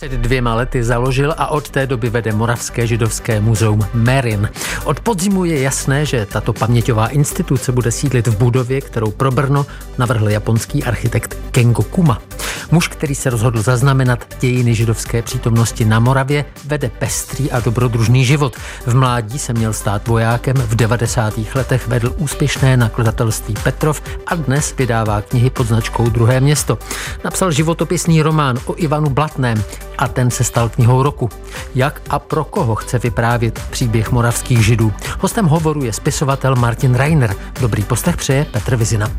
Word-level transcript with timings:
Před 0.00 0.12
dvěma 0.12 0.54
lety 0.54 0.84
založil 0.84 1.34
a 1.38 1.46
od 1.46 1.70
té 1.70 1.86
doby 1.86 2.10
vede 2.10 2.32
Moravské 2.32 2.86
židovské 2.86 3.40
muzeum 3.40 3.80
Merin. 3.94 4.50
Od 4.84 5.00
podzimu 5.00 5.44
je 5.44 5.60
jasné, 5.60 6.06
že 6.06 6.26
tato 6.26 6.52
paměťová 6.52 7.06
instituce 7.06 7.72
bude 7.72 7.92
sídlit 7.92 8.26
v 8.26 8.38
budově, 8.38 8.80
kterou 8.80 9.10
pro 9.10 9.30
Brno 9.30 9.66
navrhl 9.98 10.28
japonský 10.28 10.84
architekt 10.84 11.36
Kengo 11.50 11.82
Kuma. 11.82 12.22
Muž, 12.70 12.88
který 12.88 13.14
se 13.14 13.30
rozhodl 13.30 13.62
zaznamenat 13.62 14.34
dějiny 14.40 14.74
židovské 14.74 15.22
přítomnosti 15.22 15.84
na 15.84 16.00
Moravě, 16.00 16.44
vede 16.64 16.90
pestrý 16.98 17.50
a 17.50 17.60
dobrodružný 17.60 18.24
život. 18.24 18.56
V 18.86 18.94
mládí 18.94 19.38
se 19.38 19.52
měl 19.52 19.72
stát 19.72 20.08
vojákem, 20.08 20.56
v 20.56 20.74
90. 20.74 21.34
letech 21.54 21.88
vedl 21.88 22.14
úspěšné 22.16 22.76
nakladatelství 22.76 23.54
Petrov 23.62 24.02
a 24.26 24.34
dnes 24.34 24.74
vydává 24.76 25.22
knihy 25.22 25.50
pod 25.50 25.66
značkou 25.66 26.08
Druhé 26.08 26.40
město. 26.40 26.78
Napsal 27.24 27.50
životopisný 27.50 28.22
román 28.22 28.58
o 28.66 28.74
Ivanu 28.76 29.10
Blatném 29.10 29.64
a 30.00 30.08
ten 30.08 30.30
se 30.30 30.44
stal 30.44 30.68
knihou 30.68 31.02
roku. 31.02 31.28
Jak 31.74 32.02
a 32.10 32.18
pro 32.18 32.44
koho 32.44 32.74
chce 32.74 32.98
vyprávět 32.98 33.60
příběh 33.70 34.12
moravských 34.12 34.64
židů? 34.64 34.92
Hostem 35.18 35.46
hovoru 35.46 35.84
je 35.84 35.92
spisovatel 35.92 36.56
Martin 36.56 36.94
Reiner. 36.94 37.34
Dobrý 37.60 37.82
postech 37.82 38.16
přeje 38.16 38.44
Petr 38.44 38.76
Vizina. 38.76 39.10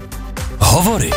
Hovory. 0.59 1.09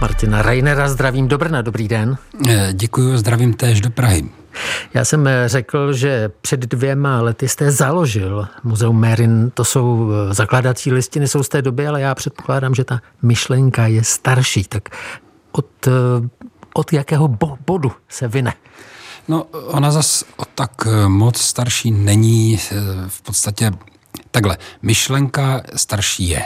Martina 0.00 0.42
Reinera 0.42 0.88
zdravím 0.88 1.28
do 1.28 1.38
Brna. 1.38 1.62
Dobrý 1.62 1.88
den. 1.88 2.16
Eh, 2.48 2.68
děkuji, 2.72 3.18
zdravím 3.18 3.54
též 3.54 3.80
do 3.80 3.90
Prahy. 3.90 4.41
Já 4.94 5.04
jsem 5.04 5.26
eh, 5.26 5.48
řekl, 5.48 5.92
že 5.92 6.30
před 6.40 6.60
dvěma 6.60 7.20
lety 7.20 7.48
jste 7.48 7.70
založil 7.70 8.48
Muzeum 8.64 9.00
Merin. 9.00 9.50
To 9.54 9.64
jsou 9.64 10.10
eh, 10.10 10.34
zakladací 10.34 10.92
listiny, 10.92 11.28
jsou 11.28 11.42
z 11.42 11.48
té 11.48 11.62
doby, 11.62 11.86
ale 11.86 12.00
já 12.00 12.14
předpokládám, 12.14 12.74
že 12.74 12.84
ta 12.84 13.00
myšlenka 13.22 13.86
je 13.86 14.04
starší. 14.04 14.64
Tak 14.64 14.88
od, 15.52 15.88
od 16.74 16.92
jakého 16.92 17.28
bodu 17.66 17.92
se 18.08 18.28
vyne? 18.28 18.54
No, 19.28 19.44
ona 19.44 19.90
zas 19.90 20.24
tak 20.54 20.70
moc 21.08 21.40
starší 21.40 21.90
není. 21.90 22.58
V 23.08 23.22
podstatě 23.22 23.70
takhle, 24.30 24.58
myšlenka 24.82 25.62
starší 25.76 26.28
je. 26.28 26.42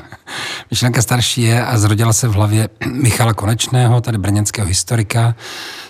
myšlenka 0.70 1.02
starší 1.02 1.42
je 1.42 1.64
a 1.64 1.78
zrodila 1.78 2.12
se 2.12 2.28
v 2.28 2.32
hlavě 2.32 2.68
Michala 2.86 3.34
Konečného, 3.34 4.00
tady 4.00 4.18
brněnského 4.18 4.68
historika, 4.68 5.34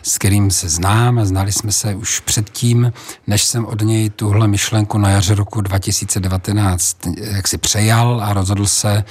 s 0.03 0.19
kterým 0.19 0.51
se 0.51 0.69
znám 0.69 1.19
a 1.19 1.25
znali 1.25 1.53
jsme 1.53 1.73
se 1.73 1.95
už 1.95 2.21
předtím, 2.21 2.93
než 3.27 3.43
jsem 3.43 3.67
od 3.67 3.83
něj 3.83 4.11
tuhle 4.11 4.49
myšlenku 4.49 4.99
na 4.99 5.11
jaře 5.11 5.35
roku 5.35 5.61
2019 5.61 6.97
jak 7.17 7.49
si 7.49 7.59
přejal 7.59 8.21
a 8.25 8.33
rozhodl 8.33 8.67
se 8.67 9.05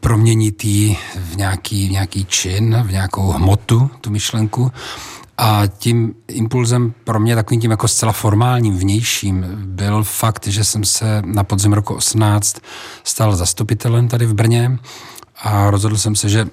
proměnit 0.00 0.64
ji 0.64 0.96
v 1.16 1.36
nějaký, 1.36 1.88
v 1.88 1.90
nějaký 1.90 2.24
čin, 2.24 2.82
v 2.86 2.92
nějakou 2.92 3.30
hmotu, 3.30 3.90
tu 4.00 4.10
myšlenku. 4.10 4.72
A 5.38 5.62
tím 5.66 6.14
impulzem 6.28 6.94
pro 7.04 7.20
mě, 7.20 7.34
takovým 7.34 7.60
tím 7.60 7.70
jako 7.70 7.88
zcela 7.88 8.12
formálním, 8.12 8.78
vnějším, 8.78 9.46
byl 9.64 10.04
fakt, 10.04 10.46
že 10.46 10.64
jsem 10.64 10.84
se 10.84 11.22
na 11.24 11.44
podzim 11.44 11.72
roku 11.72 11.94
18 11.94 12.56
stal 13.04 13.36
zastupitelem 13.36 14.08
tady 14.08 14.26
v 14.26 14.34
Brně 14.34 14.78
a 15.42 15.70
rozhodl 15.70 15.98
jsem 15.98 16.16
se, 16.16 16.28
že 16.28 16.46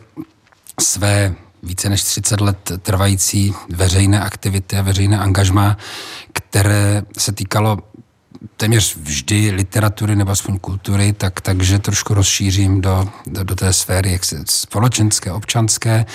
své 0.82 1.36
více 1.64 1.90
než 1.90 2.04
30 2.04 2.42
let 2.42 2.72
trvající 2.82 3.54
veřejné 3.70 4.22
aktivity 4.22 4.78
a 4.78 4.82
veřejné 4.82 5.20
angažma, 5.20 5.78
které 6.34 7.04
se 7.18 7.32
týkalo 7.32 7.78
téměř 8.58 8.98
vždy 8.98 9.52
literatury 9.52 10.16
nebo 10.16 10.32
aspoň 10.32 10.60
kultury, 10.60 11.14
tak, 11.14 11.42
takže 11.42 11.80
trošku 11.80 12.14
rozšířím 12.14 12.82
do, 12.82 13.08
do, 13.28 13.44
do 13.44 13.56
té 13.56 13.74
sféry 13.74 14.12
jak 14.12 14.26
se, 14.26 14.44
společenské, 14.50 15.32
občanské. 15.32 16.06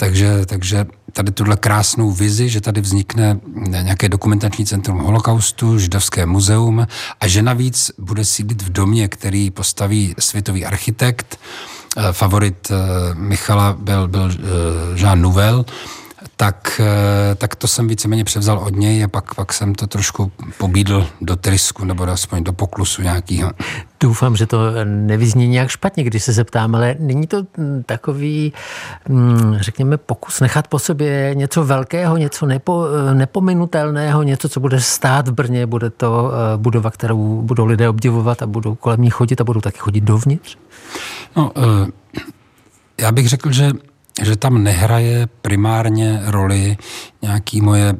Takže, 0.00 0.46
takže 0.46 0.86
tady 1.12 1.32
tuhle 1.32 1.56
krásnou 1.56 2.10
vizi, 2.10 2.48
že 2.48 2.60
tady 2.60 2.80
vznikne 2.80 3.40
nějaké 3.82 4.08
dokumentační 4.08 4.66
centrum 4.66 4.98
holokaustu, 4.98 5.78
židovské 5.78 6.26
muzeum 6.26 6.86
a 7.20 7.28
že 7.28 7.42
navíc 7.42 7.90
bude 7.98 8.24
sídlit 8.24 8.62
v 8.62 8.72
domě, 8.72 9.08
který 9.08 9.50
postaví 9.50 10.14
světový 10.18 10.64
architekt. 10.64 11.38
Eh, 11.96 12.12
favorit 12.12 12.70
eh, 12.70 12.74
Michala 13.14 13.72
byl, 13.72 14.08
byl 14.08 14.30
eh, 14.30 14.38
Jean 15.00 15.22
Nouvel, 15.22 15.64
tak, 16.36 16.80
eh, 16.84 17.34
tak 17.34 17.54
to 17.56 17.68
jsem 17.68 17.88
víceméně 17.88 18.24
převzal 18.24 18.58
od 18.58 18.76
něj 18.76 19.04
a 19.04 19.08
pak, 19.08 19.34
pak 19.34 19.52
jsem 19.52 19.74
to 19.74 19.86
trošku 19.86 20.32
pobídl 20.58 21.06
do 21.20 21.36
trysku 21.36 21.84
nebo 21.84 22.02
aspoň 22.02 22.44
do 22.44 22.52
poklusu 22.52 23.02
nějakého. 23.02 23.50
Doufám, 24.00 24.36
že 24.36 24.46
to 24.46 24.58
nevyzní 24.84 25.48
nějak 25.48 25.68
špatně, 25.68 26.04
když 26.04 26.24
se 26.24 26.32
zeptám, 26.32 26.74
ale 26.74 26.96
není 26.98 27.26
to 27.26 27.42
hm, 27.58 27.82
takový, 27.86 28.52
hm, 29.08 29.56
řekněme, 29.60 29.96
pokus 29.96 30.40
nechat 30.40 30.68
po 30.68 30.78
sobě 30.78 31.30
něco 31.34 31.64
velkého, 31.64 32.16
něco 32.16 32.46
nepo, 32.46 32.86
nepominutelného, 33.14 34.22
něco, 34.22 34.48
co 34.48 34.60
bude 34.60 34.80
stát 34.80 35.28
v 35.28 35.32
Brně, 35.32 35.66
bude 35.66 35.90
to 35.90 36.30
eh, 36.32 36.56
budova, 36.56 36.90
kterou 36.90 37.42
budou 37.42 37.64
lidé 37.64 37.88
obdivovat 37.88 38.42
a 38.42 38.46
budou 38.46 38.74
kolem 38.74 39.02
ní 39.02 39.10
chodit 39.10 39.40
a 39.40 39.44
budou 39.44 39.60
taky 39.60 39.78
chodit 39.78 40.00
dovnitř? 40.00 40.56
No, 41.36 41.52
eh, 41.56 41.90
já 42.98 43.12
bych 43.12 43.28
řekl, 43.28 43.52
že 43.52 43.72
že 44.22 44.36
tam 44.36 44.62
nehraje 44.62 45.28
primárně 45.42 46.20
roli 46.24 46.76
nějaký 47.22 47.60
moje 47.60 47.94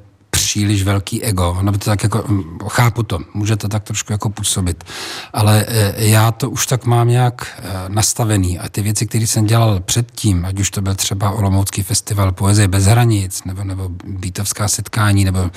příliš 0.48 0.82
velký 0.82 1.22
ego. 1.22 1.59
No 1.62 1.72
to 1.72 1.78
tak 1.78 2.03
jako, 2.03 2.25
mm, 2.28 2.59
chápu 2.69 3.03
to, 3.03 3.19
může 3.34 3.56
to 3.56 3.69
tak 3.69 3.84
trošku 3.84 4.12
jako 4.12 4.31
působit, 4.31 4.84
ale 5.32 5.64
e, 5.69 6.09
já 6.09 6.31
to 6.32 6.50
už 6.50 6.66
tak 6.66 6.84
mám 6.84 7.09
nějak 7.09 7.47
e, 7.59 7.88
nastavený 7.88 8.59
a 8.59 8.69
ty 8.69 8.82
věci, 8.82 9.06
které 9.06 9.26
jsem 9.26 9.47
dělal 9.47 9.81
předtím, 9.81 10.44
ať 10.44 10.60
už 10.60 10.70
to 10.70 10.81
byl 10.81 10.94
třeba 10.94 11.31
Olomoucký 11.31 11.82
festival 11.82 12.32
Poezie 12.32 12.69
bez 12.69 12.84
hranic, 12.84 13.44
nebo, 13.44 13.64
nebo 13.64 13.88
Bítovská 14.04 14.69
setkání, 14.69 15.25
nebo 15.25 15.50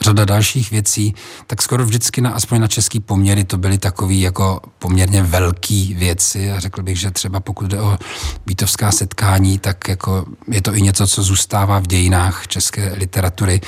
řada 0.00 0.24
dalších 0.24 0.70
věcí, 0.70 1.14
tak 1.46 1.62
skoro 1.62 1.84
vždycky 1.84 2.20
na, 2.20 2.30
aspoň 2.30 2.60
na 2.60 2.68
český 2.68 3.00
poměry 3.00 3.44
to 3.44 3.58
byly 3.58 3.78
takové 3.78 4.14
jako 4.14 4.60
poměrně 4.78 5.22
velké 5.22 5.84
věci 5.96 6.52
a 6.52 6.60
řekl 6.60 6.82
bych, 6.82 7.00
že 7.00 7.10
třeba 7.10 7.40
pokud 7.40 7.66
jde 7.66 7.80
o 7.80 7.98
Bítovská 8.46 8.92
setkání, 8.92 9.58
tak 9.58 9.88
jako 9.88 10.24
je 10.48 10.62
to 10.62 10.74
i 10.74 10.82
něco, 10.82 11.06
co 11.06 11.22
zůstává 11.22 11.78
v 11.78 11.86
dějinách 11.86 12.46
české 12.46 12.92
literatury. 12.94 13.60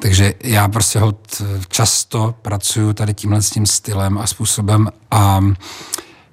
Takže 0.00 0.15
já 0.44 0.68
prostě 0.68 0.98
ho 0.98 1.14
často 1.68 2.34
pracuju 2.42 2.92
tady 2.92 3.14
tímhle 3.14 3.42
s 3.42 3.50
tím 3.50 3.66
stylem 3.66 4.18
a 4.18 4.26
způsobem 4.26 4.90
a 5.10 5.40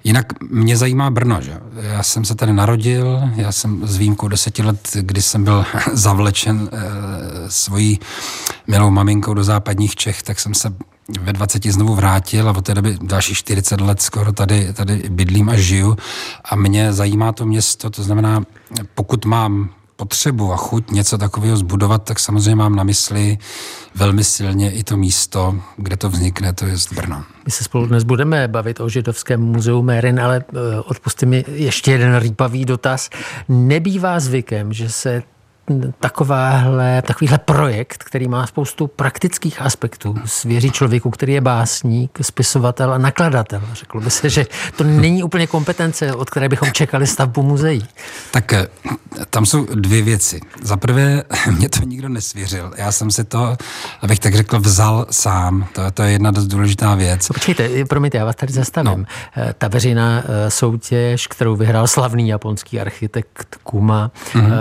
Jinak 0.06 0.42
mě 0.50 0.76
zajímá 0.76 1.10
Brno, 1.10 1.40
že? 1.40 1.60
Já 1.76 2.02
jsem 2.02 2.24
se 2.24 2.34
tady 2.34 2.52
narodil, 2.52 3.22
já 3.36 3.52
jsem 3.52 3.86
s 3.86 3.96
výjimkou 3.96 4.28
deseti 4.28 4.62
let, 4.62 4.88
kdy 5.00 5.22
jsem 5.22 5.44
byl 5.44 5.64
zavlečen 5.92 6.70
e, 6.72 6.80
svojí 7.50 8.00
milou 8.66 8.90
maminkou 8.90 9.34
do 9.34 9.44
západních 9.44 9.96
Čech, 9.96 10.22
tak 10.22 10.40
jsem 10.40 10.54
se 10.54 10.74
ve 11.20 11.32
20 11.32 11.64
znovu 11.64 11.94
vrátil 11.94 12.48
a 12.48 12.56
od 12.56 12.64
té 12.64 12.74
doby 12.74 12.98
další 13.02 13.34
40 13.34 13.80
let 13.80 14.02
skoro 14.02 14.32
tady, 14.32 14.72
tady 14.72 15.02
bydlím 15.10 15.48
a 15.48 15.56
žiju 15.56 15.96
a 16.44 16.56
mě 16.56 16.92
zajímá 16.92 17.32
to 17.32 17.46
město, 17.46 17.90
to 17.90 18.02
znamená, 18.02 18.42
pokud 18.94 19.24
mám 19.24 19.70
potřebu 19.96 20.52
a 20.52 20.56
chuť 20.56 20.90
něco 20.90 21.18
takového 21.18 21.56
zbudovat, 21.56 22.02
tak 22.04 22.18
samozřejmě 22.18 22.54
mám 22.54 22.76
na 22.76 22.84
mysli 22.84 23.38
velmi 23.94 24.24
silně 24.24 24.70
i 24.70 24.84
to 24.84 24.96
místo, 24.96 25.54
kde 25.76 25.96
to 25.96 26.10
vznikne, 26.10 26.52
to 26.52 26.66
je 26.66 26.74
Brno. 26.94 27.24
My 27.44 27.50
se 27.50 27.64
spolu 27.64 27.86
dnes 27.86 28.04
budeme 28.04 28.48
bavit 28.48 28.80
o 28.80 28.88
židovském 28.88 29.40
muzeu 29.40 29.82
Mérin, 29.82 30.20
ale 30.20 30.44
eh, 30.48 30.80
odpustím 30.80 31.28
mi 31.28 31.44
ještě 31.48 31.90
jeden 31.90 32.16
rýpavý 32.16 32.64
dotaz. 32.64 33.10
Nebývá 33.48 34.20
zvykem, 34.20 34.72
že 34.72 34.90
se 34.90 35.22
takováhle, 36.00 37.02
takovýhle 37.02 37.38
projekt, 37.38 38.04
který 38.04 38.28
má 38.28 38.46
spoustu 38.46 38.86
praktických 38.86 39.62
aspektů, 39.62 40.14
svěří 40.24 40.70
člověku, 40.70 41.10
který 41.10 41.32
je 41.32 41.40
básník, 41.40 42.18
spisovatel 42.22 42.92
a 42.92 42.98
nakladatel. 42.98 43.62
Řeklo 43.72 44.00
by 44.00 44.10
se, 44.10 44.30
že 44.30 44.46
to 44.76 44.84
není 44.84 45.22
úplně 45.22 45.46
kompetence, 45.46 46.14
od 46.14 46.30
které 46.30 46.48
bychom 46.48 46.72
čekali 46.72 47.06
stavbu 47.06 47.42
muzeí. 47.42 47.86
Tak 48.30 48.52
eh, 48.52 48.66
tam 49.30 49.46
jsou 49.46 49.66
dvě 49.74 50.02
věci. 50.02 50.40
Za 50.62 50.76
prvé, 50.76 51.22
mě 51.50 51.68
to 51.68 51.80
nikdo 51.84 52.08
nesvěřil. 52.08 52.72
Já 52.76 52.92
jsem 52.92 53.10
si 53.10 53.24
to, 53.24 53.56
abych 54.00 54.18
tak 54.18 54.34
řekl, 54.34 54.60
vzal 54.60 55.06
sám. 55.10 55.66
To, 55.72 55.90
to 55.90 56.02
je 56.02 56.12
jedna 56.12 56.30
dost 56.30 56.46
důležitá 56.46 56.94
věc. 56.94 57.28
Počkejte, 57.28 57.84
promiňte, 57.84 58.18
já 58.18 58.24
vás 58.24 58.36
tady 58.36 58.52
zastavím. 58.52 58.98
No. 58.98 59.04
Eh, 59.36 59.54
ta 59.58 59.68
veřejná 59.68 60.22
eh, 60.24 60.50
soutěž, 60.50 61.26
kterou 61.26 61.56
vyhrál 61.56 61.86
slavný 61.86 62.28
japonský 62.28 62.80
architekt 62.80 63.56
Kuma, 63.62 64.10
mm-hmm 64.32 64.54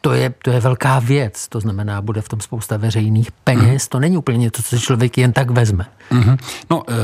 to 0.00 0.12
je, 0.12 0.34
to 0.44 0.50
je 0.50 0.60
velká 0.60 0.98
věc, 0.98 1.48
to 1.48 1.60
znamená, 1.60 2.02
bude 2.02 2.20
v 2.20 2.28
tom 2.28 2.40
spousta 2.40 2.76
veřejných 2.76 3.32
peněz, 3.32 3.82
mm. 3.82 3.88
to 3.88 4.00
není 4.00 4.16
úplně 4.16 4.38
něco, 4.38 4.62
co 4.62 4.78
člověk 4.78 5.18
jen 5.18 5.32
tak 5.32 5.50
vezme. 5.50 5.86
Mm-hmm. 6.10 6.38
No, 6.70 6.82
eh, 6.88 6.94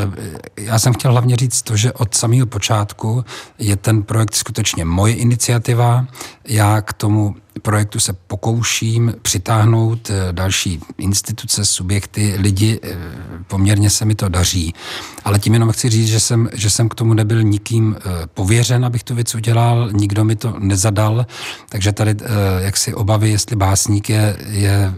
já 0.62 0.78
jsem 0.78 0.92
chtěl 0.94 1.12
hlavně 1.12 1.36
říct 1.36 1.62
to, 1.62 1.76
že 1.76 1.92
od 1.92 2.14
samého 2.14 2.46
počátku 2.46 3.24
je 3.58 3.76
ten 3.76 4.02
projekt 4.02 4.34
skutečně 4.34 4.84
moje 4.84 5.14
iniciativa, 5.14 6.06
já 6.44 6.80
k 6.80 6.92
tomu 6.92 7.34
projektu 7.62 8.00
se 8.00 8.12
pokouším 8.12 9.14
přitáhnout 9.22 10.10
eh, 10.10 10.32
další 10.32 10.80
instituce, 10.98 11.64
subjekty, 11.64 12.34
lidi, 12.38 12.80
eh, 12.82 12.96
poměrně 13.46 13.90
se 13.90 14.04
mi 14.04 14.14
to 14.14 14.28
daří. 14.28 14.74
Ale 15.24 15.38
tím 15.38 15.52
jenom 15.52 15.72
chci 15.72 15.88
říct, 15.88 16.08
že 16.08 16.20
jsem, 16.20 16.48
že 16.52 16.70
jsem 16.70 16.88
k 16.88 16.94
tomu 16.94 17.14
nebyl 17.14 17.42
nikým 17.42 17.96
eh, 17.98 18.26
pověřen, 18.34 18.84
abych 18.84 19.04
tu 19.04 19.14
věc 19.14 19.34
udělal, 19.34 19.90
nikdo 19.92 20.24
mi 20.24 20.36
to 20.36 20.54
nezadal, 20.58 21.26
takže 21.68 21.92
tady 21.92 22.16
jak 22.58 22.76
si 22.76 22.94
obavy, 22.94 23.30
jestli 23.30 23.56
básník 23.56 24.10
je, 24.10 24.36
je 24.48 24.94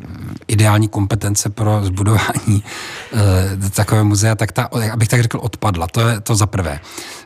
ideální 0.48 0.88
kompetence 0.88 1.50
pro 1.50 1.80
zbudování 1.84 2.62
takové 3.74 4.04
muzea, 4.04 4.34
tak 4.34 4.52
ta, 4.52 4.68
abych 4.92 5.08
tak 5.08 5.22
řekl, 5.22 5.38
odpadla. 5.42 5.86
To 5.86 6.08
je 6.08 6.20
to 6.20 6.36
za 6.36 6.46
prvé. 6.46 6.80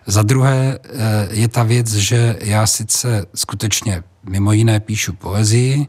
Za 0.07 0.23
druhé 0.23 0.79
je 1.31 1.49
ta 1.49 1.63
věc, 1.63 1.93
že 1.93 2.37
já 2.41 2.67
sice 2.67 3.27
skutečně 3.35 4.03
mimo 4.25 4.53
jiné 4.53 4.81
píšu 4.81 5.13
poezii, 5.13 5.87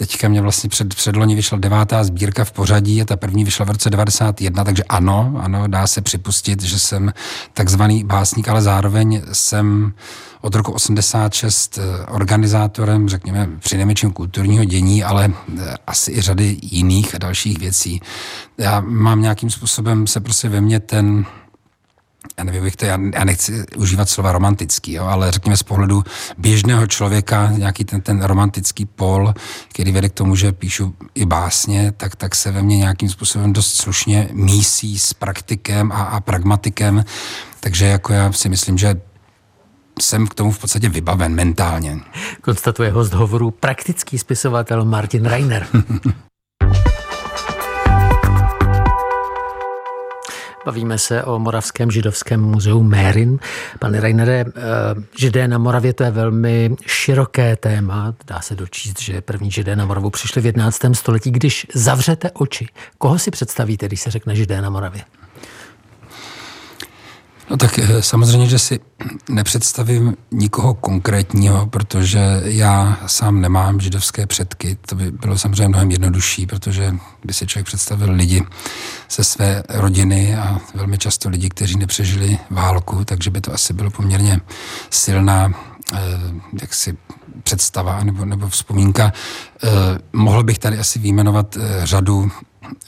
Teďka 0.00 0.28
mě 0.28 0.42
vlastně 0.42 0.70
před, 0.70 0.94
předloni 0.94 1.34
vyšla 1.34 1.58
devátá 1.58 2.04
sbírka 2.04 2.44
v 2.44 2.52
pořadí 2.52 3.02
a 3.02 3.04
ta 3.04 3.16
první 3.16 3.44
vyšla 3.44 3.64
v 3.66 3.70
roce 3.70 3.90
91, 3.90 4.64
takže 4.64 4.84
ano, 4.84 5.40
ano, 5.40 5.66
dá 5.66 5.86
se 5.86 6.00
připustit, 6.00 6.62
že 6.62 6.78
jsem 6.78 7.12
takzvaný 7.54 8.04
básník, 8.04 8.48
ale 8.48 8.62
zároveň 8.62 9.22
jsem 9.32 9.92
od 10.40 10.54
roku 10.54 10.72
86 10.72 11.78
eh, 11.78 12.06
organizátorem, 12.06 13.08
řekněme, 13.08 13.48
přinejmenším 13.58 14.12
kulturního 14.12 14.64
dění, 14.64 15.04
ale 15.04 15.32
eh, 15.58 15.74
asi 15.86 16.12
i 16.12 16.20
řady 16.20 16.56
jiných 16.62 17.14
a 17.14 17.18
dalších 17.18 17.58
věcí. 17.58 18.00
Já 18.58 18.80
mám 18.80 19.22
nějakým 19.22 19.50
způsobem 19.50 20.06
se 20.06 20.20
prostě 20.20 20.48
ve 20.48 20.60
mně 20.60 20.80
ten 20.80 21.24
já 22.38 22.44
nevím, 22.44 22.62
bych 22.62 22.76
to, 22.76 22.84
já, 22.84 22.98
já 23.14 23.24
nechci 23.24 23.64
užívat 23.76 24.08
slova 24.08 24.32
romantický, 24.32 24.92
jo, 24.92 25.04
ale 25.04 25.32
řekněme 25.32 25.56
z 25.56 25.62
pohledu 25.62 26.04
běžného 26.38 26.86
člověka, 26.86 27.50
nějaký 27.50 27.84
ten, 27.84 28.00
ten 28.00 28.22
romantický 28.22 28.84
pol, 28.86 29.34
který 29.68 29.92
vede 29.92 30.08
k 30.08 30.12
tomu, 30.12 30.36
že 30.36 30.52
píšu 30.52 30.94
i 31.14 31.26
básně, 31.26 31.92
tak, 31.96 32.16
tak 32.16 32.34
se 32.34 32.50
ve 32.50 32.62
mně 32.62 32.76
nějakým 32.76 33.08
způsobem 33.08 33.52
dost 33.52 33.74
slušně 33.74 34.28
mísí 34.32 34.98
s 34.98 35.14
praktikem 35.14 35.92
a, 35.92 36.02
a 36.02 36.20
pragmatikem, 36.20 37.04
takže 37.60 37.86
jako 37.86 38.12
já 38.12 38.32
si 38.32 38.48
myslím, 38.48 38.78
že 38.78 39.00
jsem 40.00 40.26
k 40.26 40.34
tomu 40.34 40.50
v 40.50 40.58
podstatě 40.58 40.88
vybaven 40.88 41.34
mentálně. 41.34 41.98
Konstatuje 42.40 42.90
host 42.90 43.12
hovoru 43.12 43.50
praktický 43.50 44.18
spisovatel 44.18 44.84
Martin 44.84 45.24
Reiner. 45.24 45.66
Bavíme 50.64 50.98
se 50.98 51.24
o 51.24 51.38
Moravském 51.38 51.90
židovském 51.90 52.40
muzeu 52.40 52.82
Mérin. 52.82 53.38
Pane 53.78 54.00
Reinere, 54.00 54.44
eh, 54.46 54.52
židé 55.18 55.48
na 55.48 55.58
Moravě 55.58 55.92
to 55.92 56.04
je 56.04 56.10
velmi 56.10 56.76
široké 56.86 57.56
téma. 57.56 58.14
Dá 58.26 58.40
se 58.40 58.56
dočíst, 58.56 59.00
že 59.00 59.20
první 59.20 59.50
židé 59.50 59.76
na 59.76 59.84
Moravu 59.84 60.10
přišli 60.10 60.42
v 60.42 60.46
11. 60.46 60.94
století. 60.94 61.30
Když 61.30 61.66
zavřete 61.74 62.30
oči, 62.30 62.66
koho 62.98 63.18
si 63.18 63.30
představíte, 63.30 63.86
když 63.86 64.00
se 64.00 64.10
řekne 64.10 64.36
židé 64.36 64.62
na 64.62 64.70
Moravě? 64.70 65.02
No 67.50 67.56
tak 67.56 67.78
eh, 67.78 68.02
samozřejmě, 68.02 68.46
že 68.46 68.58
si 68.58 68.80
nepředstavím 69.28 70.16
nikoho 70.30 70.74
konkrétního, 70.74 71.66
protože 71.66 72.40
já 72.44 72.98
sám 73.06 73.40
nemám 73.40 73.80
židovské 73.80 74.26
předky. 74.26 74.78
To 74.86 74.94
by 74.94 75.10
bylo 75.10 75.38
samozřejmě 75.38 75.68
mnohem 75.68 75.90
jednodušší, 75.90 76.46
protože 76.46 76.94
by 77.24 77.32
si 77.32 77.46
člověk 77.46 77.66
představil 77.66 78.12
lidi 78.12 78.42
ze 79.10 79.24
své 79.24 79.62
rodiny 79.68 80.36
a 80.36 80.60
velmi 80.74 80.98
často 80.98 81.28
lidi, 81.28 81.48
kteří 81.48 81.78
nepřežili 81.78 82.38
válku, 82.50 83.04
takže 83.04 83.30
by 83.30 83.40
to 83.40 83.54
asi 83.54 83.72
bylo 83.72 83.90
poměrně 83.90 84.40
silná 84.90 85.52
eh, 85.94 85.98
jaksi 86.60 86.96
představa 87.42 88.04
nebo, 88.04 88.24
nebo 88.24 88.48
vzpomínka. 88.48 89.12
Eh, 89.64 89.68
mohl 90.12 90.42
bych 90.42 90.58
tady 90.58 90.78
asi 90.78 90.98
výjmenovat 90.98 91.58
řadu 91.84 92.30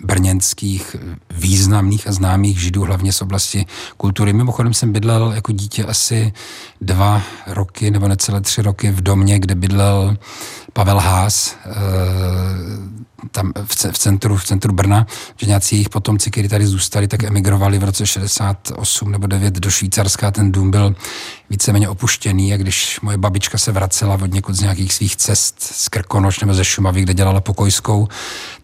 brněnských 0.05 0.97
významných 1.31 2.07
a 2.09 2.13
známých 2.13 2.61
židů, 2.61 2.83
hlavně 2.83 3.13
z 3.13 3.23
oblasti 3.23 3.67
kultury. 3.97 4.33
Mimochodem 4.33 4.75
jsem 4.75 4.93
bydlel 4.93 5.33
jako 5.33 5.53
dítě 5.53 5.85
asi 5.85 6.33
dva 6.81 7.23
roky 7.47 7.91
nebo 7.91 8.09
necelé 8.09 8.41
tři 8.41 8.63
roky 8.63 8.91
v 8.91 9.01
domě, 9.01 9.39
kde 9.39 9.55
bydlel 9.55 10.17
Pavel 10.73 10.99
Haas, 10.99 11.57
eh, 11.67 11.71
tam 13.31 13.53
v, 13.65 13.99
centru, 13.99 14.37
v 14.37 14.45
centru 14.45 14.73
Brna, 14.73 15.07
že 15.37 15.47
nějací 15.47 15.77
jejich 15.77 15.89
potomci, 15.89 16.31
kteří 16.31 16.49
tady 16.49 16.67
zůstali, 16.67 17.09
tak 17.09 17.23
emigrovali 17.23 17.79
v 17.79 17.85
roce 17.85 18.07
68 18.07 19.13
nebo 19.13 19.27
9 19.27 19.55
do 19.55 19.71
Švýcarska. 19.71 20.31
Ten 20.31 20.53
dům 20.53 20.71
byl 20.71 20.95
víceméně 21.51 21.89
opuštěný 21.89 22.55
a 22.55 22.57
když 22.57 23.01
moje 23.01 23.19
babička 23.19 23.59
se 23.59 23.73
vracela 23.73 24.15
od 24.15 24.33
někud 24.33 24.55
z 24.55 24.61
nějakých 24.61 24.95
svých 24.95 25.17
cest 25.17 25.63
z 25.63 25.89
Krkonoš 25.89 26.41
nebo 26.41 26.55
ze 26.55 26.65
Šumavy, 26.65 27.03
kde 27.03 27.15
dělala 27.15 27.41
pokojskou, 27.41 28.09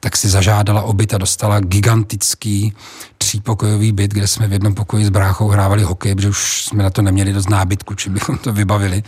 tak 0.00 0.16
si 0.16 0.28
zažádala 0.28 0.82
o 0.82 0.92
byt 0.92 1.14
a 1.14 1.18
dostala 1.18 1.60
gigantický 1.60 2.72
třípokojový 3.18 3.92
byt, 3.92 4.10
kde 4.14 4.26
jsme 4.26 4.48
v 4.48 4.52
jednom 4.52 4.74
pokoji 4.74 5.04
s 5.04 5.08
bráchou 5.08 5.48
hrávali 5.48 5.82
hokej, 5.82 6.14
protože 6.14 6.28
už 6.28 6.64
jsme 6.64 6.82
na 6.82 6.90
to 6.90 7.02
neměli 7.02 7.32
dost 7.32 7.50
nábytku, 7.50 7.94
či 7.94 8.10
bychom 8.10 8.38
to 8.38 8.52
vybavili 8.52 9.02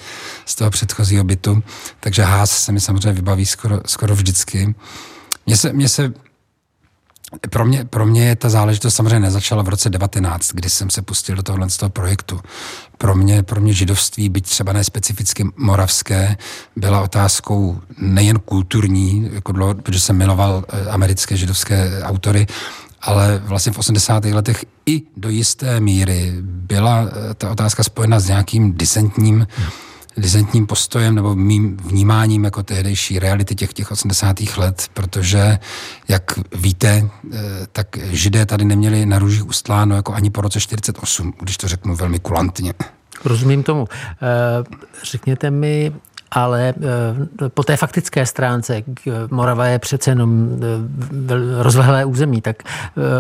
z 0.46 0.54
toho 0.54 0.70
předchozího 0.70 1.24
bytu. 1.24 1.62
Takže 2.00 2.22
ház 2.22 2.50
se 2.50 2.72
mi 2.72 2.80
samozřejmě 2.80 3.12
vybaví 3.12 3.46
skoro, 3.46 3.80
skoro 3.86 4.14
vždycky. 4.14 4.74
Mně 5.46 5.56
se, 5.56 5.72
mně 5.72 5.88
se 5.88 6.12
pro 7.50 7.64
mě, 7.64 7.84
pro 7.84 8.06
mě 8.06 8.36
ta 8.36 8.48
záležitost 8.48 8.94
samozřejmě 8.94 9.20
nezačala 9.20 9.62
v 9.62 9.68
roce 9.68 9.90
19, 9.90 10.52
kdy 10.52 10.70
jsem 10.70 10.90
se 10.90 11.02
pustil 11.02 11.36
do 11.36 11.42
tohohle 11.42 11.70
z 11.70 11.76
toho 11.76 11.90
projektu. 11.90 12.40
Pro 12.98 13.14
mě, 13.14 13.42
pro 13.42 13.60
mě 13.60 13.72
židovství, 13.72 14.28
byť 14.28 14.44
třeba 14.44 14.72
ne 14.72 14.84
specificky 14.84 15.44
moravské, 15.56 16.36
byla 16.76 17.02
otázkou 17.02 17.80
nejen 17.98 18.38
kulturní, 18.38 19.30
jako 19.32 19.52
dlouho, 19.52 19.74
protože 19.74 20.00
jsem 20.00 20.16
miloval 20.16 20.64
eh, 20.68 20.90
americké 20.90 21.36
židovské 21.36 22.02
autory, 22.02 22.46
ale 23.02 23.42
vlastně 23.44 23.72
v 23.72 23.78
80. 23.78 24.24
letech 24.24 24.64
i 24.86 25.02
do 25.16 25.28
jisté 25.28 25.80
míry 25.80 26.34
byla 26.40 27.02
eh, 27.02 27.34
ta 27.34 27.50
otázka 27.50 27.82
spojena 27.82 28.20
s 28.20 28.28
nějakým 28.28 28.72
disentním 28.72 29.46
hmm 29.56 29.70
dizentním 30.20 30.66
postojem 30.66 31.14
nebo 31.14 31.36
mým 31.36 31.76
vnímáním 31.76 32.44
jako 32.44 32.62
tehdejší 32.62 33.18
reality 33.18 33.54
těch, 33.54 33.72
těch 33.72 33.90
80. 33.90 34.36
let, 34.56 34.88
protože, 34.94 35.58
jak 36.08 36.22
víte, 36.56 37.08
eh, 37.32 37.38
tak 37.72 37.86
židé 37.96 38.46
tady 38.46 38.64
neměli 38.64 39.06
na 39.06 39.18
růžích 39.18 39.46
ustláno 39.46 39.96
jako 39.96 40.14
ani 40.14 40.30
po 40.30 40.40
roce 40.40 40.60
48, 40.60 41.34
když 41.40 41.56
to 41.56 41.68
řeknu 41.68 41.96
velmi 41.96 42.18
kulantně. 42.18 42.74
Rozumím 43.24 43.62
tomu. 43.62 43.88
Eh, 43.92 44.64
řekněte 45.04 45.50
mi, 45.50 45.92
ale 46.30 46.74
eh, 47.42 47.48
po 47.48 47.62
té 47.62 47.76
faktické 47.76 48.26
stránce, 48.26 48.82
Morava 49.30 49.66
je 49.66 49.78
přece 49.78 50.10
jenom 50.10 50.48
rozlehlé 51.58 52.04
území, 52.04 52.40
tak 52.40 52.62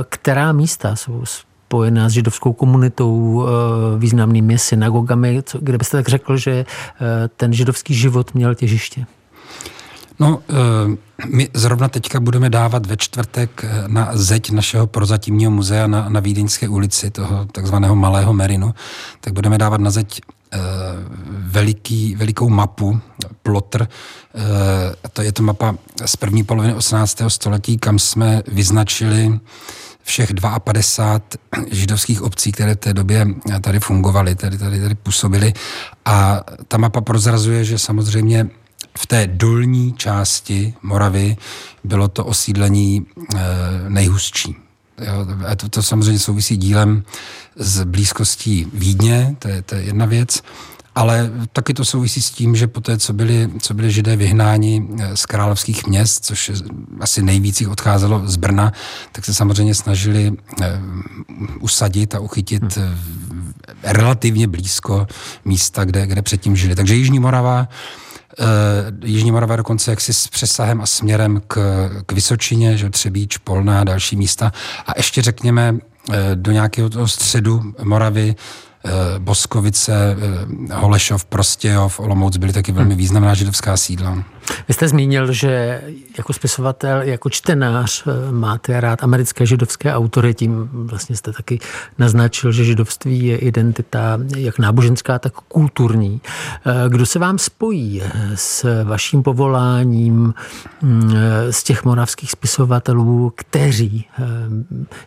která 0.08 0.52
místa 0.52 0.96
jsou 0.96 1.24
spojená 1.70 2.08
s 2.08 2.12
židovskou 2.12 2.52
komunitou, 2.52 3.14
eh, 3.14 3.48
významnými 3.98 4.58
synagogami, 4.58 5.42
kde 5.60 5.78
byste 5.78 5.96
tak 5.96 6.08
řekl, 6.08 6.36
že 6.36 6.66
eh, 6.66 6.66
ten 7.36 7.52
židovský 7.52 7.94
život 7.94 8.34
měl 8.34 8.54
těžiště? 8.54 9.06
No, 10.18 10.42
eh, 10.50 10.96
my 11.30 11.48
zrovna 11.54 11.88
teďka 11.88 12.20
budeme 12.20 12.50
dávat 12.50 12.86
ve 12.86 12.96
čtvrtek 12.96 13.64
na 13.86 14.10
zeď 14.12 14.50
našeho 14.50 14.86
prozatímního 14.86 15.50
muzea 15.50 15.86
na, 15.86 16.08
na 16.08 16.20
Vídeňské 16.20 16.68
ulici, 16.68 17.10
toho 17.10 17.46
takzvaného 17.52 17.94
Malého 17.96 18.32
Merinu, 18.32 18.74
tak 19.20 19.32
budeme 19.32 19.58
dávat 19.58 19.80
na 19.80 19.90
zeď 19.90 20.20
veliký, 21.30 22.14
velikou 22.14 22.48
mapu, 22.48 23.00
plotr. 23.42 23.86
To 25.12 25.22
je 25.22 25.32
to 25.32 25.42
mapa 25.42 25.74
z 26.06 26.16
první 26.16 26.42
poloviny 26.42 26.74
18. 26.74 27.22
století, 27.28 27.78
kam 27.78 27.98
jsme 27.98 28.42
vyznačili 28.48 29.38
všech 30.02 30.32
52 30.64 31.64
židovských 31.70 32.22
obcí, 32.22 32.52
které 32.52 32.74
v 32.74 32.78
té 32.78 32.94
době 32.94 33.26
tady 33.60 33.80
fungovaly, 33.80 34.34
tady, 34.34 34.58
tady, 34.58 34.80
tady 34.80 34.94
působily. 34.94 35.52
A 36.04 36.40
ta 36.68 36.78
mapa 36.78 37.00
prozrazuje, 37.00 37.64
že 37.64 37.78
samozřejmě 37.78 38.48
v 38.98 39.06
té 39.06 39.26
dolní 39.26 39.92
části 39.92 40.74
Moravy 40.82 41.36
bylo 41.84 42.08
to 42.08 42.24
osídlení 42.24 43.06
e, 43.06 43.38
nejhustší. 43.88 44.56
Jo, 45.00 45.26
a 45.46 45.56
to, 45.56 45.68
to 45.68 45.82
samozřejmě 45.82 46.18
souvisí 46.18 46.56
dílem 46.56 47.04
s 47.56 47.84
blízkostí 47.84 48.66
Vídně, 48.72 49.36
to 49.38 49.48
je, 49.48 49.62
to 49.62 49.74
je 49.74 49.82
jedna 49.82 50.06
věc. 50.06 50.42
Ale 50.94 51.30
taky 51.52 51.74
to 51.74 51.84
souvisí 51.84 52.22
s 52.22 52.30
tím, 52.30 52.56
že 52.56 52.66
poté, 52.66 52.98
co 52.98 53.12
byli, 53.12 53.50
co 53.60 53.74
byli 53.74 53.92
židé 53.92 54.16
vyhnáni 54.16 54.88
eh, 54.98 55.16
z 55.16 55.26
královských 55.26 55.86
měst, 55.86 56.24
což 56.24 56.48
je, 56.48 56.54
asi 57.00 57.22
nejvíc 57.22 57.60
jich 57.60 57.70
odcházelo 57.70 58.22
z 58.26 58.36
Brna, 58.36 58.72
tak 59.12 59.24
se 59.24 59.34
samozřejmě 59.34 59.74
snažili 59.74 60.32
eh, 60.62 60.80
usadit 61.60 62.14
a 62.14 62.20
uchytit 62.20 62.76
hmm. 62.76 63.52
relativně 63.82 64.48
blízko 64.48 65.06
místa, 65.44 65.84
kde, 65.84 66.06
kde 66.06 66.22
předtím 66.22 66.56
žili. 66.56 66.74
Takže 66.74 66.94
Jižní 66.94 67.18
Morava 67.18 67.68
Uh, 68.40 69.08
Jižní 69.08 69.32
Morava 69.32 69.56
dokonce 69.56 69.90
jaksi 69.90 70.12
s 70.12 70.28
přesahem 70.28 70.80
a 70.80 70.86
směrem 70.86 71.42
k, 71.46 71.56
k 72.06 72.12
Vysočině, 72.12 72.76
že 72.76 72.90
Třebíč, 72.90 73.36
Polná 73.36 73.80
a 73.80 73.84
další 73.84 74.16
místa. 74.16 74.52
A 74.86 74.92
ještě 74.96 75.22
řekněme 75.22 75.76
do 76.34 76.52
nějakého 76.52 76.90
toho 76.90 77.08
středu 77.08 77.74
Moravy 77.82 78.34
Eh, 78.34 78.69
Boskovice, 79.18 80.16
eh, 80.70 80.74
Holešov, 80.74 81.24
Prostějov, 81.24 82.00
Olomouc 82.00 82.36
byly 82.36 82.52
taky 82.52 82.72
velmi 82.72 82.94
významná 82.94 83.34
židovská 83.34 83.76
sídla. 83.76 84.24
Vy 84.68 84.74
jste 84.74 84.88
zmínil, 84.88 85.32
že 85.32 85.82
jako 86.18 86.32
spisovatel, 86.32 87.02
jako 87.02 87.30
čtenář 87.30 88.04
eh, 88.06 88.32
máte 88.32 88.80
rád 88.80 89.04
americké 89.04 89.46
židovské 89.46 89.94
autory, 89.94 90.34
tím 90.34 90.68
vlastně 90.72 91.16
jste 91.16 91.32
taky 91.32 91.58
naznačil, 91.98 92.52
že 92.52 92.64
židovství 92.64 93.26
je 93.26 93.38
identita 93.38 94.18
jak 94.36 94.58
náboženská, 94.58 95.18
tak 95.18 95.32
kulturní. 95.32 96.20
Eh, 96.66 96.88
kdo 96.88 97.06
se 97.06 97.18
vám 97.18 97.38
spojí 97.38 98.02
eh, 98.02 98.12
s 98.34 98.84
vaším 98.84 99.22
povoláním 99.22 100.34
mm, 100.82 101.14
z 101.50 101.62
těch 101.62 101.84
moravských 101.84 102.30
spisovatelů, 102.30 103.32
kteří 103.36 104.04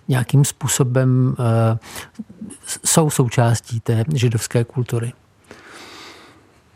nějakým 0.07 0.45
způsobem 0.45 1.35
jsou 2.85 3.09
součástí 3.09 3.79
té 3.79 4.03
židovské 4.13 4.63
kultury? 4.63 5.13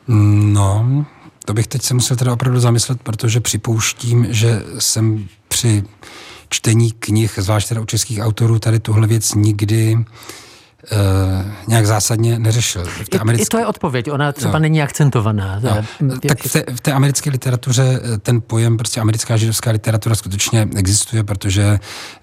No, 0.07 1.05
to 1.47 1.53
bych 1.53 1.67
teď 1.67 1.81
se 1.81 1.93
musel 1.93 2.17
teda 2.17 2.33
opravdu 2.33 2.59
zamyslet, 2.59 3.01
protože 3.01 3.39
připouštím, 3.39 4.27
že 4.29 4.63
jsem 4.79 5.27
při 5.47 5.83
čtení 6.49 6.91
knih, 6.91 7.33
zvlášť 7.37 7.69
teda 7.69 7.81
u 7.81 7.85
českých 7.85 8.19
autorů, 8.19 8.59
tady 8.59 8.79
tuhle 8.79 9.07
věc 9.07 9.33
nikdy 9.33 9.97
Uh, 10.91 11.46
nějak 11.67 11.85
zásadně 11.85 12.39
neřešil. 12.39 12.85
V 12.85 13.09
té 13.09 13.19
americké... 13.19 13.43
I 13.43 13.49
to 13.49 13.57
je 13.57 13.65
odpověď, 13.65 14.11
ona 14.11 14.31
třeba 14.31 14.53
no. 14.53 14.59
není 14.59 14.81
akcentovaná. 14.81 15.59
No. 15.63 15.83
Tak 16.27 16.43
v 16.43 16.51
té, 16.51 16.63
v 16.75 16.81
té 16.81 16.93
americké 16.93 17.29
literatuře 17.29 18.01
eh, 18.03 18.17
ten 18.17 18.41
pojem 18.47 18.77
prostě 18.77 19.01
americká 19.01 19.37
židovská 19.37 19.71
literatura 19.71 20.15
skutečně 20.15 20.67
existuje, 20.75 21.23
protože 21.23 21.79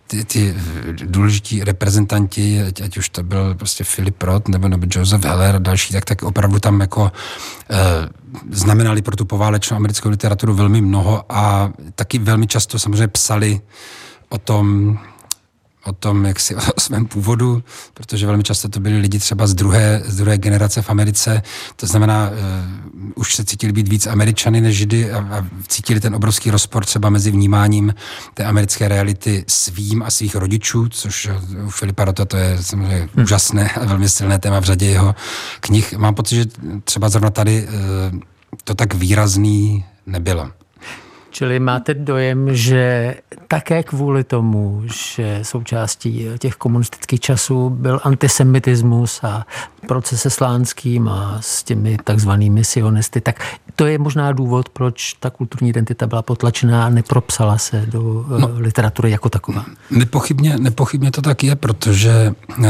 ty, 0.06 0.24
ty 0.24 0.54
důležití 0.92 1.64
reprezentanti, 1.64 2.62
ať, 2.62 2.80
ať 2.80 2.96
už 2.96 3.08
to 3.08 3.22
byl 3.22 3.54
prostě 3.54 3.84
Philip 3.94 4.22
Roth 4.22 4.48
nebo, 4.48 4.68
nebo 4.68 4.86
Joseph 4.90 5.24
Heller 5.24 5.56
a 5.56 5.58
další, 5.58 5.92
tak, 5.92 6.04
tak 6.04 6.22
opravdu 6.22 6.58
tam 6.58 6.80
jako 6.80 7.02
uh, 7.02 7.08
znamenali 8.50 9.02
pro 9.02 9.16
tu 9.16 9.24
poválečnou 9.24 9.76
americkou 9.76 10.08
literaturu 10.08 10.54
velmi 10.54 10.80
mnoho 10.80 11.24
a 11.28 11.72
taky 11.94 12.18
velmi 12.18 12.46
často 12.46 12.78
samozřejmě 12.78 13.08
psali 13.08 13.60
o 14.28 14.38
tom, 14.38 14.98
o 15.84 15.92
tom, 15.92 16.24
jak 16.24 16.40
si 16.40 16.56
o 16.76 16.80
svém 16.80 17.06
původu, 17.06 17.62
protože 17.94 18.26
velmi 18.26 18.42
často 18.42 18.68
to 18.68 18.80
byli 18.80 18.98
lidi 18.98 19.18
třeba 19.18 19.46
z 19.46 19.54
druhé, 19.54 20.02
z 20.06 20.16
druhé 20.16 20.38
generace 20.38 20.82
v 20.82 20.90
Americe, 20.90 21.42
to 21.76 21.86
znamená, 21.86 22.30
uh, 22.30 22.36
už 23.14 23.34
se 23.34 23.44
cítili 23.44 23.72
být 23.72 23.88
víc 23.88 24.06
američany 24.06 24.60
než 24.60 24.76
židy 24.76 25.12
a, 25.12 25.18
a 25.18 25.46
cítili 25.68 26.00
ten 26.00 26.14
obrovský 26.14 26.50
rozpor 26.50 26.84
třeba 26.84 27.10
mezi 27.10 27.30
vnímáním 27.30 27.94
té 28.34 28.44
americké 28.44 28.88
reality 28.88 29.44
svým 29.48 30.02
a 30.02 30.10
svých 30.10 30.34
rodičů, 30.36 30.88
což 30.88 31.28
u 31.66 31.70
Filipa 31.70 32.04
Rota 32.04 32.24
to 32.24 32.36
je 32.36 32.58
samozřejmě 32.60 32.96
hmm. 32.96 33.24
úžasné 33.24 33.70
a 33.70 33.84
velmi 33.84 34.08
silné 34.08 34.38
téma 34.38 34.60
v 34.60 34.64
řadě 34.64 34.86
jeho 34.86 35.14
knih. 35.60 35.92
Mám 35.96 36.14
pocit, 36.14 36.36
že 36.36 36.46
třeba 36.84 37.08
zrovna 37.08 37.30
tady 37.30 37.68
uh, 38.12 38.18
to 38.64 38.74
tak 38.74 38.94
výrazný 38.94 39.84
nebylo. 40.06 40.50
Čili 41.34 41.58
máte 41.58 41.94
dojem, 41.94 42.54
že 42.54 43.14
také 43.48 43.82
kvůli 43.82 44.24
tomu, 44.24 44.82
že 45.16 45.40
součástí 45.42 46.26
těch 46.38 46.54
komunistických 46.54 47.20
časů 47.20 47.70
byl 47.70 48.00
antisemitismus 48.04 49.20
a 49.24 49.46
proces 49.88 50.22
se 50.22 50.30
Slánským 50.30 51.08
a 51.08 51.38
s 51.40 51.62
těmi 51.62 51.98
takzvanými 52.04 52.64
sionisty, 52.64 53.20
tak 53.20 53.44
to 53.76 53.86
je 53.86 53.98
možná 53.98 54.32
důvod, 54.32 54.68
proč 54.68 55.12
ta 55.12 55.30
kulturní 55.30 55.70
identita 55.70 56.06
byla 56.06 56.22
potlačená 56.22 56.86
a 56.86 56.88
nepropsala 56.88 57.58
se 57.58 57.86
do 57.86 58.26
eh, 58.36 58.40
no, 58.40 58.50
literatury 58.54 59.10
jako 59.10 59.28
taková. 59.28 59.64
Nepochybně, 59.90 60.58
nepochybně 60.58 61.10
to 61.10 61.22
tak 61.22 61.44
je, 61.44 61.56
protože 61.56 62.10
e, 62.10 62.68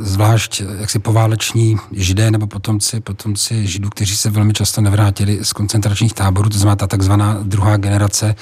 zvlášť 0.00 0.62
jaksi 0.80 0.98
pováleční 0.98 1.76
židé 1.92 2.30
nebo 2.30 2.46
potomci, 2.46 3.00
potomci 3.00 3.66
židů, 3.66 3.90
kteří 3.90 4.16
se 4.16 4.30
velmi 4.30 4.52
často 4.52 4.80
nevrátili 4.80 5.38
z 5.42 5.52
koncentračních 5.52 6.14
táborů, 6.14 6.48
to 6.48 6.58
znamená 6.58 6.76
ta 6.76 6.86
takzvaná 6.86 7.38
druhá 7.42 7.76
generace, 7.86 8.34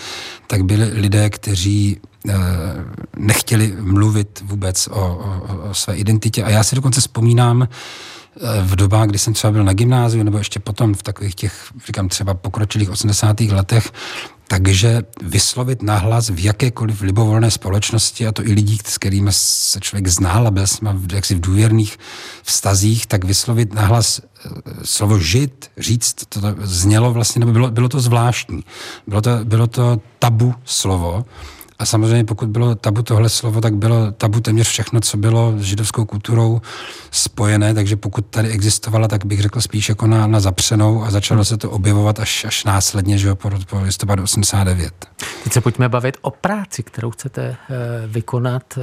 tak 0.47 0.65
byli 0.65 0.85
lidé, 0.85 1.31
kteří 1.31 2.01
eh, 2.29 2.35
nechtěli 3.17 3.75
mluvit 3.81 4.43
vůbec 4.45 4.89
o, 4.89 5.01
o, 5.01 5.71
o 5.71 5.75
své 5.75 5.95
identitě. 5.97 6.45
A 6.45 6.51
já 6.51 6.65
si 6.65 6.77
dokonce 6.77 7.01
vzpomínám 7.01 7.63
eh, 7.63 7.69
v 8.63 8.77
dobách, 8.77 9.09
kdy 9.09 9.19
jsem 9.19 9.35
třeba 9.35 9.51
byl 9.51 9.65
na 9.65 9.73
gymnáziu, 9.73 10.23
nebo 10.23 10.39
ještě 10.39 10.61
potom 10.61 10.95
v 10.95 11.03
takových 11.03 11.35
těch, 11.35 11.55
říkám 11.87 12.09
třeba 12.09 12.35
pokročilých 12.35 12.91
80. 12.91 13.41
letech, 13.41 13.93
takže 14.49 15.03
vyslovit 15.23 15.83
nahlas 15.83 16.29
v 16.31 16.45
jakékoliv 16.45 17.01
libovolné 17.01 17.51
společnosti, 17.51 18.27
a 18.27 18.33
to 18.33 18.47
i 18.47 18.53
lidí, 18.53 18.79
s 18.87 18.99
kterými 18.99 19.31
se 19.33 19.81
člověk 19.81 20.07
znal 20.07 20.47
a 20.47 20.51
byl 20.51 20.67
s 20.67 20.81
jaksi 21.13 21.35
v 21.35 21.41
důvěrných 21.41 21.99
vztazích, 22.43 23.07
tak 23.07 23.25
vyslovit 23.25 23.75
nahlas 23.75 24.21
eh, 24.21 24.51
slovo 24.85 25.19
žid, 25.19 25.71
říct, 25.79 26.15
to, 26.29 26.41
to 26.41 26.55
znělo 26.63 27.13
vlastně, 27.13 27.41
nebo 27.41 27.53
bylo, 27.53 27.71
bylo 27.71 27.89
to 27.89 28.01
zvláštní. 28.01 28.65
Bylo 29.07 29.23
to, 29.23 29.31
bylo 29.45 29.67
to 29.67 30.01
tabu 30.19 30.55
slovo, 30.65 31.25
a 31.79 31.87
samozřejmě 31.87 32.25
pokud 32.25 32.49
bylo 32.49 32.75
tabu 32.75 33.03
tohle 33.03 33.29
slovo, 33.29 33.61
tak 33.61 33.75
bylo 33.75 34.13
tabu 34.13 34.41
téměř 34.41 34.69
všechno, 34.69 35.01
co 35.01 35.17
bylo 35.17 35.55
s 35.59 35.63
židovskou 35.63 36.05
kulturou 36.05 36.61
spojené, 37.11 37.75
takže 37.75 37.97
pokud 37.97 38.27
tady 38.27 38.49
existovala, 38.49 39.09
tak 39.09 39.27
bych 39.27 39.43
řekl 39.43 39.61
spíš 39.61 39.89
jako 39.89 40.07
na, 40.07 40.27
na 40.27 40.41
zapřenou 40.41 41.05
a 41.05 41.11
začalo 41.11 41.39
hmm. 41.39 41.45
se 41.45 41.57
to 41.57 41.71
objevovat 41.71 42.21
až, 42.21 42.45
až 42.45 42.65
následně, 42.65 43.19
že 43.19 43.29
jo, 43.29 43.37
po, 43.37 43.51
po 43.71 43.81
listopadu 43.81 44.23
89. 44.23 44.95
Teď 45.45 45.53
se 45.53 45.61
pojďme 45.61 45.89
bavit 45.89 46.17
o 46.21 46.31
práci, 46.31 46.83
kterou 46.83 47.11
chcete 47.11 47.43
e, 47.43 47.57
vykonat 48.07 48.79
e, 48.79 48.81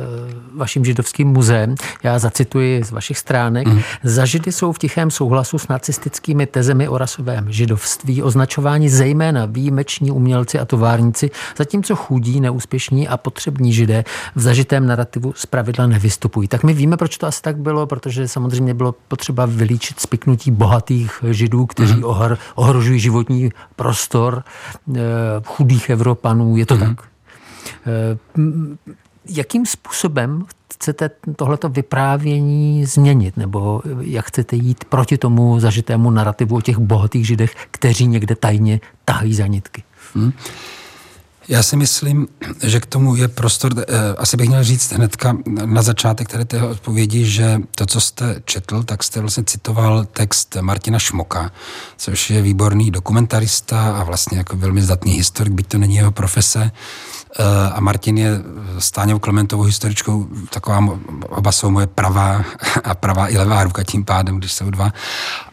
vaším 0.55 0.86
židovským 0.86 1.27
muzeem. 1.27 1.75
Já 2.03 2.19
zacituji 2.19 2.83
z 2.83 2.91
vašich 2.91 3.17
stránek. 3.17 3.67
Hmm. 3.67 3.81
Za 4.03 4.25
židy 4.25 4.51
jsou 4.51 4.71
v 4.71 4.79
tichém 4.79 5.12
souhlasu 5.12 5.57
s 5.57 5.67
nacistickými 5.67 6.45
tezemi 6.45 6.88
o 6.88 6.98
rasovém 6.98 7.51
židovství 7.51 8.24
označováni 8.24 8.89
zejména 8.89 9.45
výjimeční 9.45 10.12
umělci 10.12 10.60
a 10.60 10.65
továrníci, 10.65 11.31
zatímco 11.57 11.95
chudí, 11.95 12.41
neúspěšní 12.41 12.80
úspěšní 12.81 13.07
a 13.07 13.17
potřební 13.17 13.73
židé 13.73 14.03
v 14.35 14.41
zažitém 14.41 14.88
narrativu 14.88 15.33
zpravidla 15.35 15.88
nevystupují. 15.88 16.47
Tak 16.47 16.63
my 16.63 16.73
víme, 16.73 16.97
proč 16.97 17.17
to 17.17 17.27
asi 17.27 17.41
tak 17.41 17.57
bylo, 17.57 17.88
protože 17.88 18.27
samozřejmě 18.27 18.73
bylo 18.73 18.95
potřeba 19.07 19.45
vylíčit 19.45 20.00
spiknutí 20.00 20.51
bohatých 20.51 21.23
židů, 21.31 21.65
kteří 21.65 21.93
mm. 21.93 22.03
ohr, 22.03 22.38
ohrožují 22.55 23.00
životní 23.00 23.50
prostor 23.75 24.43
eh, 24.43 25.00
chudých 25.45 25.89
Evropanů. 25.89 26.57
Je 26.57 26.65
to 26.65 26.75
mm. 26.75 26.79
tak? 26.79 27.05
Eh, 27.85 28.17
jakým 29.29 29.65
způsobem 29.65 30.45
chcete 30.73 31.09
tohleto 31.35 31.69
vyprávění 31.69 32.85
změnit, 32.85 33.38
nebo 33.38 33.81
jak 34.01 34.25
chcete 34.25 34.55
jít 34.55 34.83
proti 34.89 35.17
tomu 35.17 35.59
zažitému 35.59 36.11
narrativu 36.11 36.55
o 36.55 36.61
těch 36.61 36.77
bohatých 36.77 37.27
židech, 37.27 37.55
kteří 37.71 38.07
někde 38.07 38.35
tajně 38.35 38.79
tahají 39.05 39.35
za 39.35 39.47
nitky? 39.47 39.83
Hmm. 40.15 40.33
Já 41.51 41.63
si 41.63 41.75
myslím, 41.75 42.27
že 42.63 42.79
k 42.79 42.86
tomu 42.86 43.15
je 43.15 43.27
prostor, 43.27 43.72
eh, 43.77 44.15
asi 44.17 44.38
bych 44.38 44.50
měl 44.50 44.63
říct 44.63 44.91
hnedka 44.91 45.38
na 45.65 45.81
začátek 45.81 46.27
tady 46.27 46.46
té 46.46 46.63
odpovědi, 46.63 47.25
že 47.25 47.60
to, 47.75 47.86
co 47.86 48.01
jste 48.01 48.41
četl, 48.46 48.84
tak 48.84 49.03
jste 49.03 49.20
vlastně 49.20 49.43
citoval 49.43 50.05
text 50.05 50.58
Martina 50.62 51.00
Šmoka, 51.00 51.51
což 51.98 52.29
je 52.29 52.41
výborný 52.41 52.91
dokumentarista 52.91 53.98
a 53.98 54.03
vlastně 54.03 54.38
jako 54.38 54.58
velmi 54.58 54.81
zdatný 54.81 55.12
historik, 55.12 55.53
byť 55.53 55.67
to 55.67 55.77
není 55.77 55.96
jeho 55.96 56.12
profese. 56.12 56.72
Eh, 57.39 57.43
a 57.74 57.79
Martin 57.79 58.17
je 58.17 58.31
s 58.79 58.91
Táňou 58.91 59.20
Klementovou 59.20 59.63
historičkou, 59.63 60.27
taková, 60.50 61.00
oba 61.29 61.51
jsou 61.51 61.70
moje 61.70 61.88
pravá 61.88 62.46
a 62.84 62.96
pravá 62.96 63.27
i 63.27 63.38
levá 63.38 63.63
ruka 63.63 63.84
tím 63.84 64.05
pádem, 64.05 64.38
když 64.38 64.53
jsou 64.53 64.70
dva. 64.70 64.93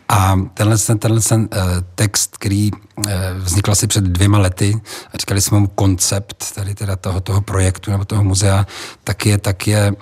A 0.08 0.36
tenhle, 0.54 0.78
ten, 0.78 0.98
tenhle 0.98 1.20
ten, 1.20 1.40
uh, 1.40 1.48
text, 1.94 2.36
který 2.36 2.70
uh, 2.72 3.04
vznikl 3.36 3.72
asi 3.72 3.86
před 3.86 4.04
dvěma 4.04 4.38
lety, 4.38 4.80
a 5.14 5.18
říkali 5.18 5.40
jsme 5.40 5.58
mu 5.58 5.66
koncept 5.66 6.54
tady 6.54 6.74
teda 6.74 6.96
toho, 6.96 7.20
toho 7.20 7.40
projektu 7.40 7.90
nebo 7.90 8.04
toho 8.04 8.24
muzea, 8.24 8.66
tak 9.04 9.26
je, 9.26 9.38
tak 9.38 9.66
je 9.66 9.92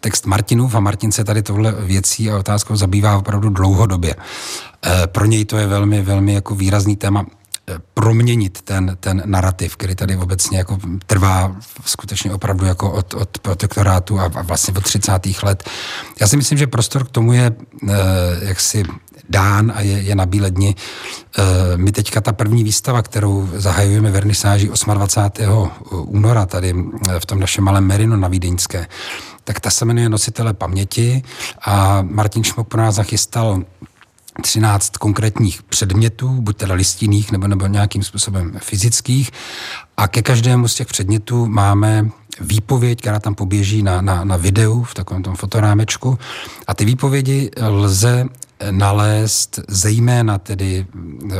text 0.00 0.26
Martinův 0.26 0.74
a 0.74 0.80
Martin 0.80 1.12
se 1.12 1.24
tady 1.24 1.42
tohle 1.42 1.72
věcí 1.72 2.30
a 2.30 2.38
otázkou 2.38 2.76
zabývá 2.76 3.16
opravdu 3.16 3.48
dlouhodobě. 3.48 4.14
E, 4.86 5.06
pro 5.06 5.24
něj 5.24 5.44
to 5.44 5.56
je 5.56 5.66
velmi, 5.66 6.02
velmi 6.02 6.34
jako 6.34 6.54
výrazný 6.54 6.96
téma 6.96 7.26
proměnit 7.94 8.62
ten, 8.62 8.96
ten 9.00 9.22
narrativ, 9.26 9.76
který 9.76 9.94
tady 9.94 10.16
obecně 10.16 10.58
jako 10.58 10.78
trvá 11.06 11.56
skutečně 11.84 12.34
opravdu 12.34 12.66
jako 12.66 12.92
od, 12.92 13.14
od 13.14 13.38
protektorátu 13.38 14.20
a, 14.20 14.24
a 14.24 14.42
vlastně 14.42 14.74
od 14.76 14.84
30. 14.84 15.12
let. 15.42 15.70
Já 16.20 16.26
si 16.26 16.36
myslím, 16.36 16.58
že 16.58 16.66
prostor 16.66 17.04
k 17.04 17.10
tomu 17.10 17.32
je 17.32 17.46
e, 17.46 17.54
jaksi 18.42 18.82
dán 19.28 19.72
a 19.74 19.80
je, 19.80 20.00
je 20.00 20.14
na 20.14 20.26
bílé 20.26 20.50
dni. 20.50 20.74
E, 20.74 21.76
my 21.76 21.92
teďka 21.92 22.20
ta 22.20 22.32
první 22.32 22.64
výstava, 22.64 23.02
kterou 23.02 23.48
zahajujeme 23.54 24.10
vernisáží 24.10 24.70
28. 24.94 25.70
února 25.90 26.46
tady 26.46 26.74
v 27.18 27.26
tom 27.26 27.40
našem 27.40 27.64
malém 27.64 27.84
Merino 27.84 28.16
na 28.16 28.28
Vídeňské, 28.28 28.86
tak 29.44 29.60
ta 29.60 29.70
se 29.70 29.84
jmenuje 29.84 30.08
Nositele 30.08 30.54
paměti 30.54 31.22
a 31.62 32.02
Martin 32.02 32.44
Šmok 32.44 32.68
pro 32.68 32.82
nás 32.82 32.94
zachystal 32.94 33.62
13 34.42 34.96
konkrétních 34.96 35.62
předmětů, 35.62 36.28
buď 36.28 36.56
teda 36.56 36.74
listinných 36.74 37.32
nebo, 37.32 37.48
nebo 37.48 37.66
nějakým 37.66 38.02
způsobem 38.02 38.52
fyzických. 38.58 39.30
A 39.96 40.08
ke 40.08 40.22
každému 40.22 40.68
z 40.68 40.74
těch 40.74 40.86
předmětů 40.86 41.46
máme 41.46 42.10
výpověď, 42.40 43.00
která 43.00 43.20
tam 43.20 43.34
poběží 43.34 43.82
na, 43.82 44.00
na, 44.00 44.24
na 44.24 44.36
videu 44.36 44.82
v 44.82 44.94
takovém 44.94 45.22
tom 45.22 45.34
fotorámečku. 45.36 46.18
A 46.66 46.74
ty 46.74 46.84
výpovědi 46.84 47.50
lze 47.60 48.24
nalézt 48.70 49.60
zejména 49.68 50.38
tedy 50.38 50.86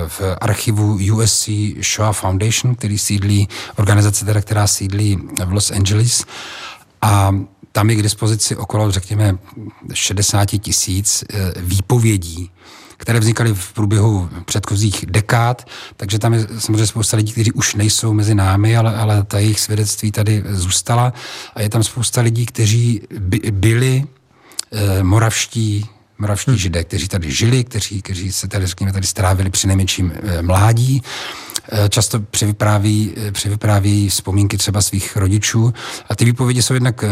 v 0.08 0.22
archivu 0.40 0.98
USC 1.14 1.48
Shoah 1.94 2.16
Foundation, 2.16 2.74
který 2.74 2.98
sídlí, 2.98 3.48
organizace 3.76 4.24
teda, 4.24 4.40
která 4.40 4.66
sídlí 4.66 5.18
v 5.44 5.52
Los 5.52 5.70
Angeles. 5.70 6.24
A 7.02 7.34
tam 7.72 7.90
je 7.90 7.96
k 7.96 8.02
dispozici 8.02 8.56
okolo, 8.56 8.90
řekněme, 8.90 9.38
60 9.94 10.46
tisíc 10.46 11.24
eh, 11.30 11.52
výpovědí, 11.56 12.50
které 13.00 13.20
vznikaly 13.20 13.54
v 13.54 13.72
průběhu 13.72 14.28
předchozích 14.44 15.04
dekád, 15.08 15.66
takže 15.96 16.18
tam 16.18 16.32
je 16.32 16.46
samozřejmě 16.58 16.86
spousta 16.86 17.16
lidí, 17.16 17.32
kteří 17.32 17.52
už 17.52 17.74
nejsou 17.74 18.12
mezi 18.12 18.34
námi, 18.34 18.76
ale, 18.76 18.96
ale 18.96 19.22
ta 19.22 19.38
jejich 19.38 19.60
svědectví 19.60 20.12
tady 20.12 20.44
zůstala 20.48 21.12
a 21.54 21.62
je 21.62 21.68
tam 21.68 21.82
spousta 21.82 22.20
lidí, 22.20 22.46
kteří 22.46 23.02
by, 23.18 23.40
byli 23.50 24.04
e, 24.72 25.02
moravští 25.02 25.86
moravští 26.18 26.50
hmm. 26.50 26.58
židé, 26.58 26.84
kteří 26.84 27.08
tady 27.08 27.32
žili, 27.32 27.64
kteří, 27.64 28.02
kteří 28.02 28.32
se 28.32 28.48
tady, 28.48 28.66
řekněme, 28.66 28.92
tady 28.92 29.06
strávili 29.06 29.50
při 29.50 29.66
nejmenším 29.66 30.12
e, 30.12 30.42
mládí. 30.42 31.02
E, 31.72 31.88
často 31.88 32.20
převypráví, 32.20 33.14
převypráví 33.32 34.08
vzpomínky 34.08 34.56
třeba 34.56 34.82
svých 34.82 35.16
rodičů. 35.16 35.74
A 36.10 36.16
ty 36.16 36.24
výpovědi 36.24 36.62
jsou 36.62 36.74
jednak 36.74 37.04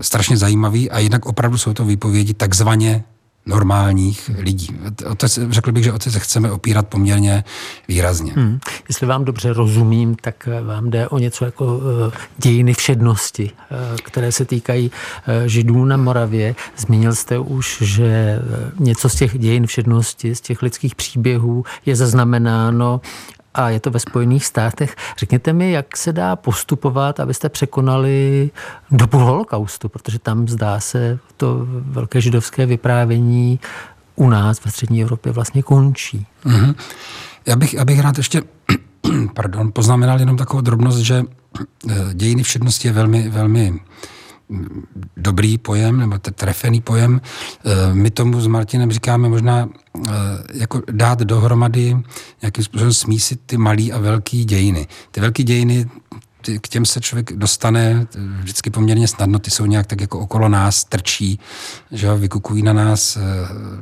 strašně 0.00 0.36
zajímavé 0.36 0.78
a 0.78 0.98
jednak 0.98 1.26
opravdu 1.26 1.58
jsou 1.58 1.72
to 1.72 1.84
výpovědi 1.84 2.34
takzvaně 2.34 3.04
normálních 3.46 4.30
lidí. 4.38 4.68
O 5.10 5.14
to, 5.14 5.26
řekl 5.28 5.72
bych, 5.72 5.84
že 5.84 5.92
o 5.92 5.98
to 5.98 6.10
se 6.10 6.20
chceme 6.20 6.50
opírat 6.50 6.88
poměrně 6.88 7.44
výrazně. 7.88 8.32
Hmm. 8.32 8.58
Jestli 8.88 9.06
vám 9.06 9.24
dobře 9.24 9.52
rozumím, 9.52 10.14
tak 10.14 10.48
eh, 10.52 10.60
vám 10.60 10.90
jde 10.90 11.08
o 11.08 11.18
něco 11.18 11.44
jako 11.44 11.80
eh, 12.08 12.18
dějiny 12.38 12.74
všednosti, 12.74 13.50
eh, 13.70 13.76
které 14.02 14.32
se 14.32 14.44
týkají 14.44 14.90
židů 15.46 15.84
na 15.84 15.96
Moravě. 15.96 16.54
Zmínil 16.76 17.14
jste 17.14 17.38
už, 17.38 17.78
že 17.82 18.40
něco 18.78 19.08
z 19.08 19.14
těch 19.14 19.38
dějin 19.38 19.66
všednosti, 19.66 20.34
z 20.34 20.40
těch 20.40 20.62
lidských 20.62 20.94
příběhů 20.94 21.64
je 21.86 21.96
zaznamenáno 21.96 23.00
a 23.54 23.70
je 23.70 23.80
to 23.80 23.90
ve 23.90 23.98
Spojených 23.98 24.46
státech. 24.46 24.96
Řekněte 25.18 25.52
mi, 25.52 25.72
jak 25.72 25.96
se 25.96 26.12
dá 26.12 26.36
postupovat, 26.36 27.20
abyste 27.20 27.48
překonali 27.48 28.50
dobu 28.90 29.18
holokaustu, 29.18 29.88
protože 29.88 30.18
tam 30.18 30.48
zdá 30.48 30.80
se 30.80 31.18
to 31.36 31.66
velké 31.68 32.20
židovské 32.20 32.66
vyprávění 32.66 33.60
u 34.16 34.28
nás 34.28 34.64
ve 34.64 34.70
střední 34.70 35.02
Evropě 35.02 35.32
vlastně 35.32 35.62
končí. 35.62 36.26
Mm-hmm. 36.44 36.74
Já 37.46 37.56
bych, 37.56 37.74
já 37.74 37.84
bych 37.84 38.00
rád 38.00 38.18
ještě 38.18 38.42
pardon, 39.34 39.72
poznamenal 39.72 40.20
jenom 40.20 40.36
takovou 40.36 40.60
drobnost, 40.60 40.98
že 40.98 41.22
eh, 41.90 41.94
dějiny 42.12 42.42
všednosti 42.42 42.88
je 42.88 42.92
velmi, 42.92 43.28
velmi 43.28 43.80
dobrý 45.16 45.58
pojem, 45.58 45.98
nebo 45.98 46.18
trefený 46.18 46.80
pojem. 46.80 47.20
Eh, 47.64 47.94
my 47.94 48.10
tomu 48.10 48.40
s 48.40 48.46
Martinem 48.46 48.92
říkáme 48.92 49.28
možná 49.28 49.68
eh, 49.68 50.10
jako 50.54 50.82
dát 50.90 51.18
dohromady, 51.18 51.96
nějakým 52.42 52.64
způsobem 52.64 52.92
smísit 52.92 53.40
ty 53.46 53.56
malý 53.56 53.92
a 53.92 53.98
velký 53.98 54.44
dějiny. 54.44 54.86
Ty 55.10 55.20
velké 55.20 55.42
dějiny, 55.42 55.86
k 56.60 56.68
těm 56.68 56.84
se 56.84 57.00
člověk 57.00 57.32
dostane 57.32 58.06
vždycky 58.40 58.70
poměrně 58.70 59.08
snadno, 59.08 59.38
ty 59.38 59.50
jsou 59.50 59.66
nějak 59.66 59.86
tak 59.86 60.00
jako 60.00 60.18
okolo 60.18 60.48
nás, 60.48 60.84
trčí, 60.84 61.38
že 61.92 62.14
vykukují 62.14 62.62
na 62.62 62.72
nás 62.72 63.16
eh, 63.16 63.20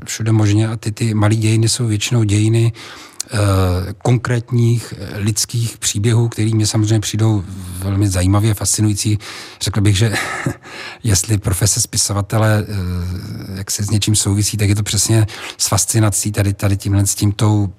všude 0.04 0.32
možně 0.32 0.68
a 0.68 0.76
ty, 0.76 0.92
ty 0.92 1.14
malé 1.14 1.34
dějiny 1.34 1.68
jsou 1.68 1.86
většinou 1.86 2.22
dějiny 2.24 2.72
konkrétních 4.02 4.94
eh, 4.98 5.18
lidských 5.18 5.78
příběhů, 5.78 6.28
který 6.28 6.54
mě 6.54 6.66
samozřejmě 6.66 7.00
přijdou 7.00 7.44
velmi 7.78 8.08
zajímavě, 8.08 8.54
fascinující. 8.54 9.18
Řekl 9.60 9.80
bych, 9.80 9.96
že 9.96 10.12
jestli 11.02 11.38
profese 11.38 11.80
spisovatele 11.80 12.66
eh, 12.68 13.58
jak 13.58 13.70
se 13.70 13.84
s 13.84 13.90
něčím 13.90 14.16
souvisí, 14.16 14.56
tak 14.56 14.68
je 14.68 14.74
to 14.74 14.82
přesně 14.82 15.26
s 15.58 15.68
fascinací 15.68 16.32
tady, 16.32 16.54
tady 16.54 16.76
tímhle 16.76 17.06
s 17.06 17.14
tím 17.14 17.32
tou 17.32 17.72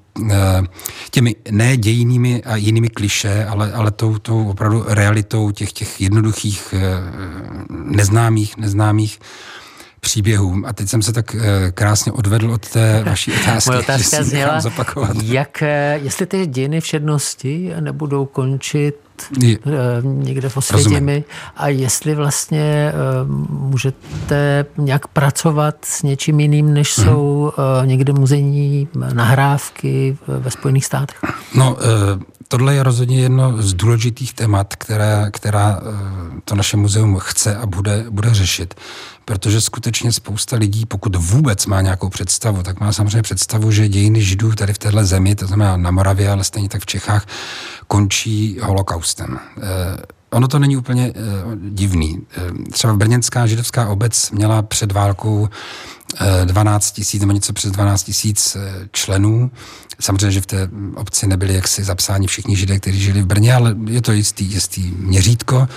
těmi 1.12 1.36
ne 1.52 1.78
dějinými 1.78 2.44
a 2.44 2.56
jinými 2.56 2.90
kliše, 2.90 3.46
ale, 3.46 3.74
ale 3.74 3.92
tou, 3.92 4.18
tou 4.18 4.50
opravdu 4.50 4.84
realitou 4.88 5.52
těch, 5.52 5.74
těch 5.74 6.02
jednoduchých, 6.02 6.74
neznámých, 7.70 8.58
neznámých 8.58 9.20
příběhům. 10.02 10.66
A 10.66 10.74
teď 10.74 10.90
jsem 10.90 11.02
se 11.02 11.14
tak 11.14 11.36
eh, 11.36 11.72
krásně 11.72 12.12
odvedl 12.12 12.52
od 12.52 12.70
té 12.70 13.04
vaší 13.06 13.34
otázky, 13.34 13.70
Moje 13.70 13.80
otázka 13.80 14.24
zněla, 14.24 14.62
zapakovat. 14.62 15.18
Jak, 15.24 15.62
eh, 15.62 16.00
jestli 16.04 16.26
ty 16.26 16.48
dějiny 16.48 16.82
všednosti 16.82 17.74
nebudou 17.80 18.26
končit 18.26 18.96
je, 19.40 19.58
eh, 19.66 19.72
někde 20.04 20.50
v 20.50 20.58
Osvětimi 20.58 21.24
a 21.58 21.68
jestli 21.68 22.16
vlastně 22.16 22.94
můžete 23.50 24.66
nějak 24.78 25.08
pracovat 25.08 25.76
s 25.86 26.04
něčím 26.04 26.40
jiným, 26.40 26.74
než 26.74 26.98
hmm. 26.98 27.08
jsou 27.08 27.52
někde 27.86 28.14
muzejní 28.14 28.88
nahrávky 29.14 30.18
ve 30.28 30.52
Spojených 30.52 30.86
státech? 30.86 31.20
No, 31.56 31.78
tohle 32.52 32.76
je 32.76 32.84
rozhodně 32.84 33.22
jedno 33.22 33.62
z 33.62 33.74
důležitých 33.74 34.34
témat, 34.34 34.76
které, 34.76 35.28
která 35.32 35.82
to 36.46 36.56
naše 36.56 36.78
muzeum 36.78 37.18
chce 37.20 37.56
a 37.56 37.66
bude, 37.66 38.06
bude 38.10 38.34
řešit 38.34 38.74
protože 39.26 39.62
skutečně 39.62 40.12
spousta 40.12 40.56
lidí, 40.56 40.86
pokud 40.86 41.16
vůbec 41.16 41.66
má 41.66 41.82
nějakou 41.82 42.10
představu, 42.10 42.64
tak 42.64 42.80
má 42.80 42.94
samozřejmě 42.94 43.22
představu, 43.22 43.72
že 43.72 43.88
dějiny 43.88 44.22
židů 44.22 44.52
tady 44.52 44.74
v 44.74 44.78
téhle 44.78 45.06
zemi, 45.06 45.36
to 45.36 45.48
znamená 45.48 45.78
na 45.78 45.92
Moravě, 45.92 46.30
ale 46.30 46.44
stejně 46.44 46.70
tak 46.70 46.82
v 46.82 46.86
Čechách, 46.86 47.28
končí 47.88 48.60
holokaustem. 48.62 49.40
Eh, 49.58 49.98
ono 50.30 50.48
to 50.48 50.60
není 50.60 50.78
úplně 50.78 51.14
eh, 51.16 51.22
divný. 51.70 52.22
Eh, 52.38 52.72
třeba 52.72 52.94
brněnská 52.94 53.48
židovská 53.48 53.90
obec 53.90 54.32
měla 54.32 54.62
před 54.62 54.92
válkou 54.92 55.50
12 56.46 56.92
tisíc 56.92 57.22
nebo 57.22 57.32
něco 57.32 57.54
přes 57.54 57.72
12 57.72 58.04
tisíc 58.04 58.58
členů. 58.92 59.52
Samozřejmě, 60.02 60.32
že 60.32 60.42
v 60.42 60.46
té 60.46 60.70
obci 60.96 61.28
nebyli 61.28 61.54
jaksi 61.54 61.84
zapsáni 61.84 62.28
všichni 62.28 62.56
židé, 62.56 62.80
kteří 62.80 63.00
žili 63.00 63.22
v 63.22 63.26
Brně, 63.26 63.54
ale 63.54 63.76
je 63.88 64.02
to 64.02 64.12
jistý, 64.12 64.46
jistý 64.46 64.92
měřítko. 64.98 65.68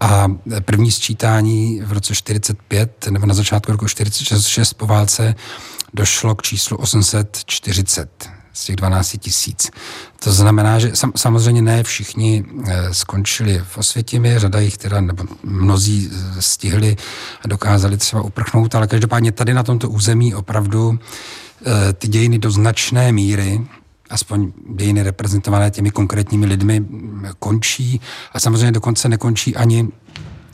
A 0.00 0.28
první 0.64 0.90
sčítání 0.90 1.80
v 1.84 1.92
roce 1.92 2.14
45 2.14 3.06
nebo 3.10 3.26
na 3.26 3.34
začátku 3.34 3.72
roku 3.72 3.88
46 3.88 4.74
po 4.74 4.86
válce 4.86 5.34
došlo 5.94 6.34
k 6.34 6.42
číslu 6.42 6.76
840 6.76 8.28
z 8.52 8.64
těch 8.64 8.76
12 8.76 9.16
tisíc. 9.18 9.70
To 10.24 10.32
znamená, 10.32 10.78
že 10.78 10.96
sam, 10.96 11.12
samozřejmě 11.16 11.62
ne 11.62 11.82
všichni 11.82 12.44
e, 12.66 12.94
skončili 12.94 13.62
v 13.68 13.78
Osvětimi, 13.78 14.38
řada 14.38 14.60
jich 14.60 14.78
teda, 14.78 15.00
nebo 15.00 15.24
mnozí 15.42 16.10
e, 16.10 16.42
stihli 16.42 16.96
a 17.42 17.48
dokázali 17.48 17.96
třeba 17.96 18.22
uprchnout, 18.22 18.74
ale 18.74 18.86
každopádně 18.86 19.32
tady 19.32 19.54
na 19.54 19.62
tomto 19.62 19.90
území 19.90 20.34
opravdu 20.34 20.98
ty 21.92 22.08
dějiny 22.08 22.38
do 22.38 22.50
značné 22.50 23.12
míry 23.12 23.60
aspoň 24.10 24.52
dějiny 24.76 25.02
reprezentované 25.02 25.70
těmi 25.70 25.90
konkrétními 25.90 26.46
lidmi 26.46 26.84
končí 27.38 28.00
a 28.32 28.40
samozřejmě 28.40 28.72
dokonce 28.72 29.08
nekončí 29.08 29.56
ani 29.56 29.88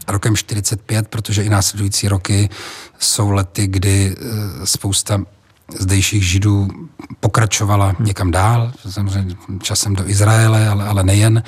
rokem 0.09 0.37
45, 0.37 1.09
protože 1.09 1.43
i 1.43 1.49
následující 1.49 2.09
roky 2.09 2.49
jsou 2.99 3.31
lety, 3.31 3.67
kdy 3.67 4.17
eh, 4.17 4.67
spousta 4.67 5.25
zdejších 5.79 6.23
židů 6.23 6.69
pokračovala 7.21 7.97
někam 8.01 8.31
dál, 8.31 8.73
samozřejmě 8.91 9.37
časem 9.63 9.97
do 9.97 10.09
Izraele, 10.09 10.69
ale, 10.69 10.85
ale 10.85 11.05
nejen, 11.05 11.43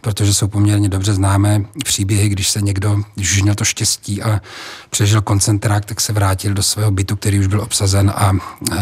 protože 0.00 0.34
jsou 0.34 0.48
poměrně 0.48 0.88
dobře 0.88 1.14
známé 1.14 1.64
příběhy, 1.84 2.28
když 2.28 2.48
se 2.50 2.60
někdo, 2.60 3.02
když 3.14 3.32
už 3.32 3.42
měl 3.42 3.54
to 3.54 3.64
štěstí 3.64 4.22
a 4.22 4.40
přežil 4.90 5.22
koncentrák, 5.22 5.84
tak 5.84 6.00
se 6.00 6.12
vrátil 6.12 6.54
do 6.54 6.62
svého 6.62 6.90
bytu, 6.90 7.16
který 7.16 7.40
už 7.40 7.46
byl 7.46 7.60
obsazen 7.60 8.12
a 8.16 8.32
e, 8.72 8.76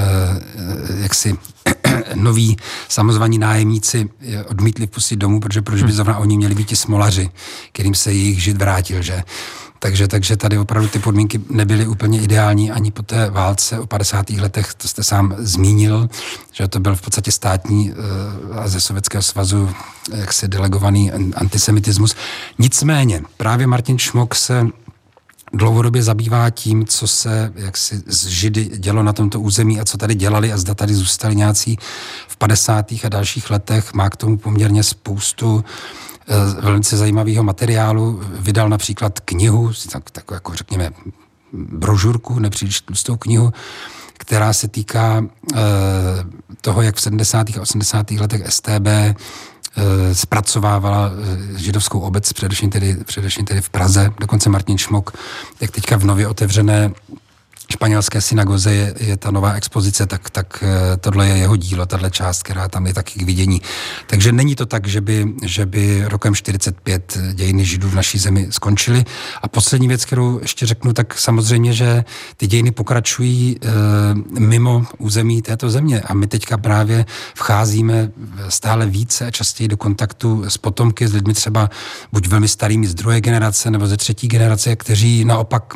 jak 1.03 1.15
si 1.15 1.39
noví 2.15 2.57
samozvaní 2.89 3.39
nájemníci 3.39 4.09
odmítli 4.49 4.87
vpustit 4.87 5.17
domů, 5.17 5.41
protože 5.41 5.63
proč 5.63 5.83
by 5.83 5.89
hm. 5.89 5.93
zrovna 5.93 6.19
oni 6.19 6.37
měli 6.37 6.55
být 6.55 6.69
ti 6.69 6.77
smolaři, 6.77 7.31
kterým 7.73 7.95
se 7.95 8.13
jejich 8.13 8.43
žid 8.43 8.57
vrátil, 8.57 9.03
že? 9.03 9.23
Takže, 9.79 10.09
takže 10.09 10.37
tady 10.37 10.59
opravdu 10.59 10.89
ty 10.89 10.99
podmínky 10.99 11.41
nebyly 11.51 11.87
úplně 11.87 12.21
ideální 12.21 12.71
ani 12.71 12.91
po 12.91 13.03
té 13.03 13.31
válce 13.31 13.79
o 13.79 13.87
50. 13.87 14.31
letech, 14.31 14.75
to 14.75 14.89
jste 14.89 15.03
sám 15.03 15.35
zmínil, 15.39 16.09
že 16.53 16.69
to 16.69 16.81
byl 16.81 16.97
v 16.97 17.03
podstatě 17.03 17.33
státní 17.33 17.93
eh, 17.93 18.59
a 18.59 18.69
ze 18.69 18.81
Sovětského 18.81 19.23
svazu 19.23 19.71
jaksi 20.15 20.49
delegovaný 20.49 21.13
antisemitismus. 21.13 22.15
Nicméně 22.59 23.23
právě 23.37 23.67
Martin 23.67 23.99
Šmok 23.99 24.35
se 24.35 24.67
dlouhodobě 25.53 26.03
zabývá 26.03 26.51
tím, 26.51 26.87
co 26.87 27.07
se 27.07 27.53
jaksi 27.57 28.03
z 28.07 28.27
Židy 28.27 28.65
dělo 28.65 29.03
na 29.03 29.13
tomto 29.13 29.41
území 29.41 29.81
a 29.81 29.85
co 29.85 29.99
tady 29.99 30.15
dělali 30.15 30.53
a 30.53 30.59
zda 30.59 30.75
tady 30.75 30.95
zůstali 30.95 31.37
nějací 31.37 31.79
v 32.29 32.37
50. 32.37 32.93
a 33.05 33.09
dalších 33.09 33.51
letech. 33.51 33.95
Má 33.95 34.11
k 34.11 34.17
tomu 34.17 34.39
poměrně 34.39 34.83
spoustu 34.83 35.65
eh, 35.65 36.16
velice 36.61 36.97
zajímavého 36.97 37.43
materiálu. 37.43 38.21
Vydal 38.41 38.69
například 38.69 39.21
knihu, 39.21 39.73
tak, 39.93 40.11
tak 40.11 40.25
jako 40.31 40.55
řekněme 40.55 40.91
brožurku, 41.53 42.39
nepříliš 42.39 42.81
tlustou 42.81 43.17
knihu, 43.17 43.53
která 44.13 44.53
se 44.53 44.69
týká 44.69 45.25
e, 45.55 45.59
toho, 46.61 46.83
jak 46.83 46.97
v 46.97 47.01
70. 47.01 47.51
a 47.51 47.61
80. 47.61 48.11
letech 48.11 48.43
STB 48.49 48.89
Eh, 49.79 50.15
zpracovávala 50.15 51.11
eh, 51.11 51.59
židovskou 51.59 52.01
obec, 52.01 52.33
především 52.33 52.71
tedy, 52.71 52.97
především 53.05 53.45
tedy 53.45 53.61
v 53.61 53.71
Praze, 53.71 54.11
dokonce 54.21 54.51
Martin 54.51 54.79
Šmok, 54.79 55.13
jak 55.61 55.71
teďka 55.71 55.97
v 55.97 56.05
nově 56.05 56.29
otevřené 56.29 56.91
španělské 57.73 58.21
synagoze 58.21 58.75
je, 58.75 58.95
je 59.01 59.17
ta 59.17 59.31
nová 59.31 59.53
expozice, 59.53 60.07
tak, 60.07 60.31
tak 60.31 60.65
eh, 60.67 60.97
tohle 60.97 61.29
je 61.29 61.37
jeho 61.37 61.57
dílo, 61.57 61.87
tahle 61.87 62.11
část, 62.11 62.43
která 62.43 62.69
tam 62.69 62.87
je 62.87 62.95
taky 62.95 63.21
k 63.21 63.23
vidění. 63.23 63.63
Takže 64.07 64.33
není 64.33 64.55
to 64.55 64.67
tak, 64.67 64.87
že 64.87 65.01
by, 65.01 65.27
že 65.43 65.67
by 65.67 66.05
rokem 66.05 66.35
45 66.35 67.19
dějiny 67.33 67.65
židů 67.65 67.89
v 67.89 67.95
naší 67.95 68.19
zemi 68.19 68.49
skončily. 68.51 69.05
A 69.43 69.49
poslední 69.49 69.89
věc, 69.89 70.05
kterou 70.05 70.39
ještě 70.43 70.67
řeknu, 70.67 70.93
tak 70.93 71.19
samozřejmě, 71.19 71.73
že 71.73 72.05
ty 72.37 72.47
dějiny 72.47 72.71
pokračují 72.71 73.57
e, 73.57 73.69
mimo 74.41 74.87
území 74.99 75.43
této 75.43 75.71
země 75.71 76.01
a 76.01 76.15
my 76.15 76.27
teďka 76.27 76.59
právě 76.59 77.07
vcházíme 77.35 78.11
stále 78.49 78.87
více 78.87 79.27
a 79.27 79.31
častěji 79.31 79.69
do 79.69 79.77
kontaktu 79.77 80.45
s 80.49 80.59
potomky, 80.59 81.09
s 81.09 81.15
lidmi 81.15 81.35
třeba 81.35 81.71
buď 82.13 82.29
velmi 82.29 82.49
starými 82.49 82.87
z 82.87 82.95
druhé 82.95 83.21
generace 83.21 83.71
nebo 83.71 83.87
ze 83.87 83.97
třetí 83.97 84.29
generace, 84.29 84.77
kteří 84.77 85.25
naopak 85.25 85.75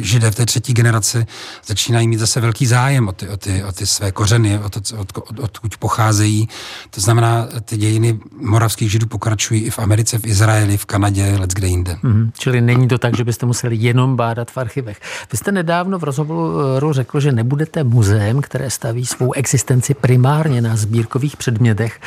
židé 0.00 0.30
v 0.30 0.34
té 0.34 0.46
třetí 0.46 0.74
generaci 0.74 1.26
začínají 1.66 2.08
mít 2.08 2.18
zase 2.18 2.40
velký 2.40 2.66
zájem 2.66 3.08
o 3.08 3.12
ty, 3.12 3.28
o 3.28 3.36
ty, 3.36 3.64
o 3.64 3.72
ty 3.72 3.86
své 3.86 4.12
kořeny, 4.12 4.58
o 4.58 4.70
to, 4.70 4.80
od, 4.98 5.12
od, 5.18 5.38
odkud 5.38 5.76
pocházejí. 5.76 6.48
To 6.90 7.00
znamená, 7.00 7.48
ty 7.64 7.76
dějiny 7.76 8.20
moravských 8.40 8.90
židů 8.90 9.06
pokračují 9.06 9.62
i 9.62 9.70
v 9.70 9.78
Americe, 9.78 10.18
v 10.18 10.26
Izraeli, 10.26 10.76
v 10.76 10.86
Kanadě, 10.86 11.36
let 11.38 11.54
kde 11.54 11.66
jinde. 11.66 11.98
Mm-hmm. 12.04 12.30
Čili 12.38 12.60
není 12.60 12.88
to 12.88 12.98
tak, 12.98 13.16
že 13.16 13.24
byste 13.24 13.46
museli 13.46 13.76
jenom 13.76 14.16
bádat 14.16 14.50
v 14.50 14.58
archivech. 14.58 15.00
Vy 15.32 15.38
jste 15.38 15.52
nedávno 15.52 15.98
v 15.98 16.04
rozhovoru 16.04 16.92
řekl, 16.92 17.20
že 17.20 17.32
nebudete 17.32 17.84
muzeem, 17.84 18.40
které 18.40 18.70
staví 18.70 19.06
svou 19.06 19.32
existenci 19.32 19.94
primárně 19.94 20.60
na 20.60 20.76
sbírkových 20.76 21.36
předmětech. 21.36 22.00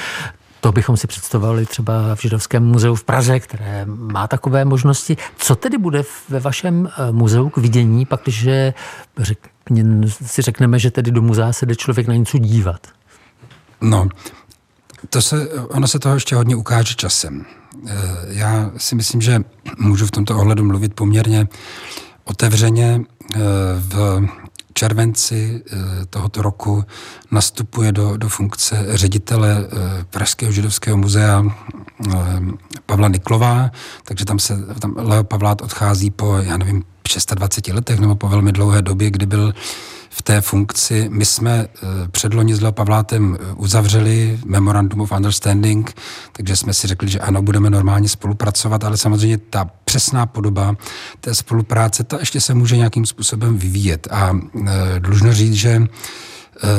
To 0.61 0.71
bychom 0.71 0.97
si 0.97 1.07
představovali 1.07 1.65
třeba 1.65 2.15
v 2.15 2.21
Židovském 2.21 2.63
muzeu 2.63 2.95
v 2.95 3.03
Praze, 3.03 3.39
které 3.39 3.85
má 3.85 4.27
takové 4.27 4.65
možnosti. 4.65 5.17
Co 5.37 5.55
tedy 5.55 5.77
bude 5.77 6.03
ve 6.29 6.39
vašem 6.39 6.89
eh, 6.89 7.11
muzeu 7.11 7.49
k 7.49 7.57
vidění, 7.57 8.05
pak 8.05 8.21
když 8.23 8.47
si 10.25 10.41
řekneme, 10.41 10.79
že 10.79 10.91
tedy 10.91 11.11
do 11.11 11.21
muzea 11.21 11.53
se 11.53 11.65
jde 11.65 11.75
člověk 11.75 12.07
na 12.07 12.15
něco 12.15 12.37
dívat? 12.37 12.87
No, 13.81 14.09
to 15.09 15.21
se, 15.21 15.49
ono 15.49 15.87
se 15.87 15.99
toho 15.99 16.15
ještě 16.15 16.35
hodně 16.35 16.55
ukáže 16.55 16.95
časem. 16.95 17.45
Eh, 17.87 17.93
já 18.27 18.71
si 18.77 18.95
myslím, 18.95 19.21
že 19.21 19.39
můžu 19.77 20.05
v 20.05 20.11
tomto 20.11 20.37
ohledu 20.37 20.63
mluvit 20.63 20.93
poměrně 20.93 21.47
otevřeně. 22.23 23.01
Eh, 23.35 23.39
v 23.79 24.21
červenci 24.81 25.61
eh, 25.61 25.77
tohoto 26.09 26.41
roku 26.41 26.83
nastupuje 27.31 27.91
do, 27.91 28.17
do 28.17 28.29
funkce 28.29 28.85
ředitele 28.89 29.57
eh, 29.61 30.05
Pražského 30.09 30.51
židovského 30.51 30.97
muzea 30.97 31.45
eh, 31.45 32.13
Pavla 32.85 33.07
Niklová, 33.07 33.71
takže 34.03 34.25
tam 34.25 34.39
se 34.39 34.57
tam 34.79 34.95
Leo 34.97 35.23
Pavlát 35.23 35.61
odchází 35.61 36.11
po, 36.11 36.37
já 36.37 36.57
nevím, 36.57 36.83
26 37.35 37.67
letech 37.73 37.99
nebo 37.99 38.15
po 38.15 38.29
velmi 38.29 38.51
dlouhé 38.51 38.81
době, 38.81 39.11
kdy 39.11 39.25
byl 39.25 39.53
v 40.09 40.21
té 40.21 40.41
funkci. 40.41 41.09
My 41.09 41.25
jsme 41.25 41.67
eh, 41.67 41.87
předloni 42.11 42.55
s 42.55 42.61
Leo 42.61 42.71
Pavlátem 42.71 43.37
eh, 43.39 43.53
uzavřeli 43.53 44.39
Memorandum 44.45 45.01
of 45.01 45.11
Understanding, 45.11 45.95
takže 46.31 46.55
jsme 46.55 46.73
si 46.73 46.87
řekli, 46.87 47.09
že 47.09 47.19
ano, 47.19 47.41
budeme 47.41 47.69
normálně 47.69 48.09
spolupracovat, 48.09 48.83
ale 48.83 48.97
samozřejmě 48.97 49.37
ta 49.37 49.69
přesná 49.85 50.25
podoba 50.25 50.75
té 51.19 51.35
spolupráce, 51.35 52.03
ta 52.03 52.19
ještě 52.19 52.41
se 52.41 52.53
může 52.53 52.77
nějakým 52.77 53.05
způsobem 53.05 53.57
vyvíjet. 53.57 54.07
A 54.11 54.31
e, 54.35 54.99
dlužno 54.99 55.33
říct, 55.33 55.53
že 55.53 55.81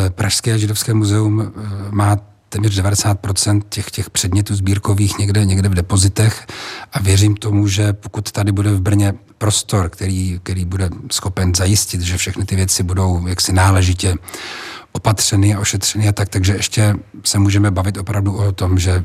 Pražské 0.08 0.58
židovské 0.58 0.94
muzeum 0.94 1.52
má 1.90 2.16
téměř 2.52 2.80
90% 2.80 3.62
těch, 3.68 3.90
těch 3.90 4.10
předmětů 4.10 4.54
sbírkových 4.54 5.18
někde, 5.18 5.44
někde 5.44 5.68
v 5.68 5.74
depozitech 5.74 6.46
a 6.92 6.98
věřím 7.02 7.36
tomu, 7.36 7.68
že 7.68 7.92
pokud 7.92 8.32
tady 8.32 8.52
bude 8.52 8.70
v 8.70 8.80
Brně 8.80 9.14
prostor, 9.38 9.88
který, 9.88 10.40
který 10.42 10.64
bude 10.64 10.90
schopen 11.12 11.54
zajistit, 11.54 12.00
že 12.00 12.16
všechny 12.16 12.44
ty 12.44 12.56
věci 12.56 12.82
budou 12.82 13.26
jaksi 13.26 13.52
náležitě 13.52 14.14
opatřeny 14.92 15.54
a 15.54 15.60
ošetřeny 15.60 16.08
a 16.08 16.12
tak, 16.12 16.28
takže 16.28 16.52
ještě 16.52 16.94
se 17.24 17.38
můžeme 17.38 17.70
bavit 17.70 17.96
opravdu 17.96 18.36
o 18.36 18.52
tom, 18.52 18.78
že 18.78 19.04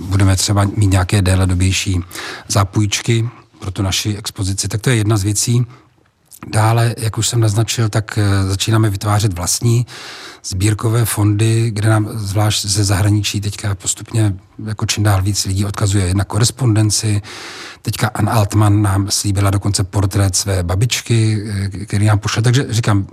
budeme 0.00 0.36
třeba 0.36 0.64
mít 0.76 0.90
nějaké 0.90 1.22
déledobější 1.22 2.00
zápůjčky 2.48 3.28
pro 3.60 3.70
tu 3.70 3.82
naši 3.82 4.16
expozici. 4.16 4.68
Tak 4.68 4.80
to 4.80 4.90
je 4.90 4.96
jedna 4.96 5.16
z 5.16 5.22
věcí. 5.22 5.66
Dále, 6.46 6.94
jak 6.98 7.18
už 7.18 7.28
jsem 7.28 7.40
naznačil, 7.40 7.88
tak 7.88 8.18
eh, 8.18 8.44
začínáme 8.44 8.90
vytvářet 8.90 9.32
vlastní 9.32 9.86
sbírkové 10.44 11.04
fondy, 11.04 11.70
kde 11.70 11.88
nám 11.88 12.08
zvlášť 12.14 12.66
ze 12.66 12.84
zahraničí 12.84 13.40
teďka 13.40 13.74
postupně 13.74 14.34
jako 14.66 14.86
čím 14.86 15.02
dál 15.02 15.22
víc 15.22 15.44
lidí 15.44 15.64
odkazuje 15.64 16.14
na 16.14 16.24
korespondenci. 16.24 17.22
Teďka 17.82 18.08
Ann 18.08 18.28
Altman 18.28 18.82
nám 18.82 19.10
slíbila 19.10 19.50
dokonce 19.50 19.84
portrét 19.84 20.36
své 20.36 20.62
babičky, 20.62 21.44
eh, 21.46 21.68
který 21.68 22.06
nám 22.06 22.18
pošle. 22.18 22.42
Takže 22.42 22.66
říkám, 22.68 23.06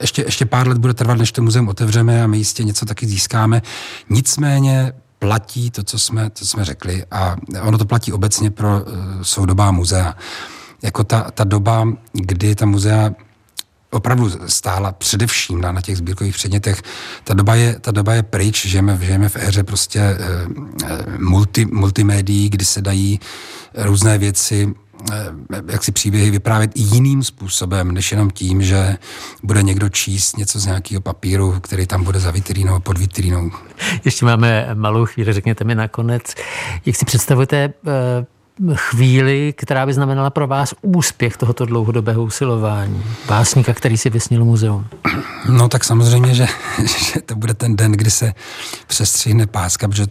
ještě, 0.00 0.22
ještě 0.22 0.46
pár 0.46 0.68
let 0.68 0.78
bude 0.78 0.94
trvat, 0.94 1.18
než 1.18 1.32
to 1.32 1.42
muzeum 1.42 1.68
otevřeme 1.68 2.22
a 2.22 2.26
my 2.26 2.38
jistě 2.38 2.64
něco 2.64 2.86
taky 2.86 3.06
získáme. 3.06 3.62
Nicméně 4.10 4.92
platí 5.18 5.70
to, 5.70 5.82
co 5.82 5.98
jsme, 5.98 6.30
co 6.34 6.46
jsme 6.46 6.64
řekli 6.64 7.04
a 7.10 7.36
ono 7.62 7.78
to 7.78 7.84
platí 7.84 8.12
obecně 8.12 8.50
pro 8.50 8.80
uh, 8.80 9.22
soudobá 9.22 9.70
muzea 9.70 10.14
jako 10.86 11.04
ta, 11.04 11.30
ta 11.30 11.44
doba, 11.44 11.88
kdy 12.12 12.54
ta 12.54 12.66
muzea 12.66 13.10
opravdu 13.90 14.30
stála 14.46 14.92
především 14.92 15.60
na, 15.60 15.72
na 15.72 15.80
těch 15.80 15.96
sbírkových 15.96 16.34
předmětech. 16.34 16.82
Ta 17.24 17.34
doba 17.34 17.54
je, 17.54 17.78
ta 17.80 17.90
doba 17.90 18.14
je 18.14 18.22
pryč, 18.22 18.66
žijeme, 18.66 18.98
žijeme 19.02 19.28
v 19.28 19.36
éře 19.36 19.62
prostě 19.62 20.00
e, 20.00 20.16
multi, 21.18 21.64
multimédií, 21.64 22.48
kdy 22.48 22.64
se 22.64 22.82
dají 22.82 23.20
různé 23.74 24.18
věci 24.18 24.74
eh, 25.12 25.16
jak 25.66 25.84
si 25.84 25.92
příběhy 25.92 26.30
vyprávět 26.30 26.70
jiným 26.74 27.22
způsobem, 27.22 27.92
než 27.92 28.12
jenom 28.12 28.30
tím, 28.30 28.62
že 28.62 28.96
bude 29.42 29.62
někdo 29.62 29.88
číst 29.88 30.36
něco 30.36 30.60
z 30.60 30.66
nějakého 30.66 31.00
papíru, 31.00 31.60
který 31.60 31.86
tam 31.86 32.04
bude 32.04 32.20
za 32.20 32.30
vitrínou, 32.30 32.80
pod 32.80 32.98
vitrínou. 32.98 33.50
Ještě 34.04 34.24
máme 34.24 34.68
malou 34.74 35.06
chvíli, 35.06 35.32
řekněte 35.32 35.64
mi 35.64 35.74
nakonec, 35.74 36.22
jak 36.86 36.96
si 36.96 37.04
představujete 37.04 37.72
chvíli, 38.74 39.54
která 39.56 39.86
by 39.86 39.94
znamenala 39.94 40.30
pro 40.30 40.46
vás 40.46 40.74
úspěch 40.82 41.36
tohoto 41.36 41.66
dlouhodobého 41.66 42.22
usilování? 42.22 43.04
Básníka, 43.26 43.74
který 43.74 43.96
si 43.96 44.10
vysnil 44.10 44.44
muzeum. 44.44 44.86
No 45.48 45.68
tak 45.68 45.84
samozřejmě, 45.84 46.34
že, 46.34 46.46
že 47.14 47.20
to 47.20 47.36
bude 47.36 47.54
ten 47.54 47.76
den, 47.76 47.92
kdy 47.92 48.10
se 48.10 48.34
přestřihne 48.86 49.46
páska, 49.46 49.88
protože 49.88 50.06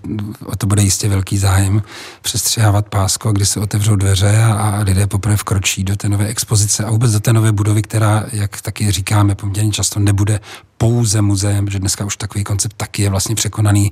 o 0.45 0.55
to 0.55 0.67
bude 0.67 0.81
jistě 0.81 1.09
velký 1.09 1.37
zájem 1.37 1.83
přestřihávat 2.21 2.89
pásko, 2.89 3.31
kdy 3.31 3.45
se 3.45 3.59
otevřou 3.59 3.95
dveře 3.95 4.43
a, 4.43 4.53
a 4.53 4.79
lidé 4.79 5.07
poprvé 5.07 5.37
vkročí 5.37 5.83
do 5.83 5.95
té 5.95 6.09
nové 6.09 6.27
expozice 6.27 6.85
a 6.85 6.91
vůbec 6.91 7.11
do 7.11 7.19
té 7.19 7.33
nové 7.33 7.51
budovy, 7.51 7.81
která, 7.81 8.23
jak 8.31 8.61
taky 8.61 8.91
říkáme, 8.91 9.35
poměrně 9.35 9.71
často 9.71 9.99
nebude 9.99 10.39
pouze 10.77 11.21
muzeem, 11.21 11.69
že 11.69 11.79
dneska 11.79 12.05
už 12.05 12.17
takový 12.17 12.43
koncept 12.43 12.73
taky 12.77 13.01
je 13.01 13.09
vlastně 13.09 13.35
překonaný. 13.35 13.91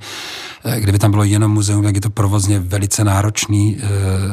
Eh, 0.65 0.79
kdyby 0.79 0.99
tam 0.99 1.11
bylo 1.11 1.23
jenom 1.23 1.51
muzeum, 1.51 1.83
tak 1.83 1.95
je 1.95 2.01
to 2.01 2.09
provozně 2.09 2.59
velice 2.59 3.03
náročný. 3.03 3.77
Eh, 3.79 3.87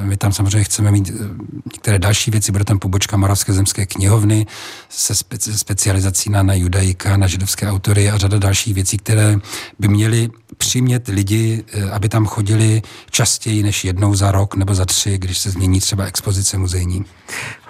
my 0.04 0.16
tam 0.16 0.32
samozřejmě 0.32 0.64
chceme 0.64 0.90
mít 0.90 1.10
eh, 1.10 1.28
některé 1.72 1.98
další 1.98 2.30
věci. 2.30 2.52
Bude 2.52 2.64
tam 2.64 2.78
pobočka 2.78 3.16
Moravské 3.16 3.52
zemské 3.52 3.86
knihovny 3.86 4.46
se 4.88 5.14
speci- 5.14 5.52
specializací 5.52 6.30
na, 6.30 6.42
na 6.42 6.54
judaika, 6.54 7.16
na 7.16 7.26
židovské 7.26 7.70
autory 7.70 8.10
a 8.10 8.18
řada 8.18 8.38
dalších 8.38 8.74
věcí, 8.74 8.98
které 8.98 9.36
by 9.78 9.88
měly 9.88 10.30
přimět 10.56 11.08
lidi, 11.08 11.64
aby 11.92 12.08
tam 12.08 12.26
chodili 12.26 12.82
častěji 13.10 13.62
než 13.62 13.84
jednou 13.84 14.14
za 14.14 14.32
rok 14.32 14.54
nebo 14.54 14.74
za 14.74 14.84
tři, 14.84 15.18
když 15.18 15.38
se 15.38 15.50
změní 15.50 15.80
třeba 15.80 16.04
expozice 16.04 16.58
muzejní. 16.58 17.04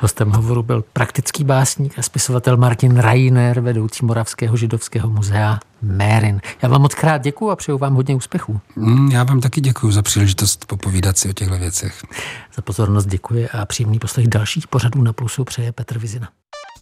Hostem 0.03 0.31
hovoru 0.31 0.63
byl 0.63 0.85
praktický 0.93 1.45
básník 1.45 1.99
a 1.99 2.03
spisovatel 2.03 2.57
Martin 2.57 2.97
Rainer, 2.97 3.61
vedoucí 3.61 4.05
Moravského 4.05 4.57
židovského 4.57 5.11
muzea 5.11 5.61
Mérin. 5.83 6.41
Já 6.63 6.69
vám 6.69 6.83
moc 6.83 6.95
krát 6.95 7.23
děkuji 7.23 7.51
a 7.51 7.57
přeju 7.57 7.79
vám 7.79 7.95
hodně 7.95 8.15
úspěchů. 8.15 8.61
Mm, 8.77 9.11
já 9.11 9.25
vám 9.25 9.41
taky 9.41 9.61
děkuji 9.61 9.93
za 9.93 10.03
příležitost 10.03 10.65
popovídat 10.67 11.19
si 11.19 11.29
o 11.31 11.33
těchto 11.33 11.59
věcech. 11.59 12.03
Za 12.57 12.63
pozornost 12.63 13.07
děkuji 13.07 13.49
a 13.49 13.67
příjemný 13.67 13.99
poslech 13.99 14.27
dalších 14.27 14.69
pořadů 14.69 15.03
na 15.03 15.13
Plusu 15.13 15.45
přeje 15.45 15.73
Petr 15.73 15.99
Vizina. 15.99 16.29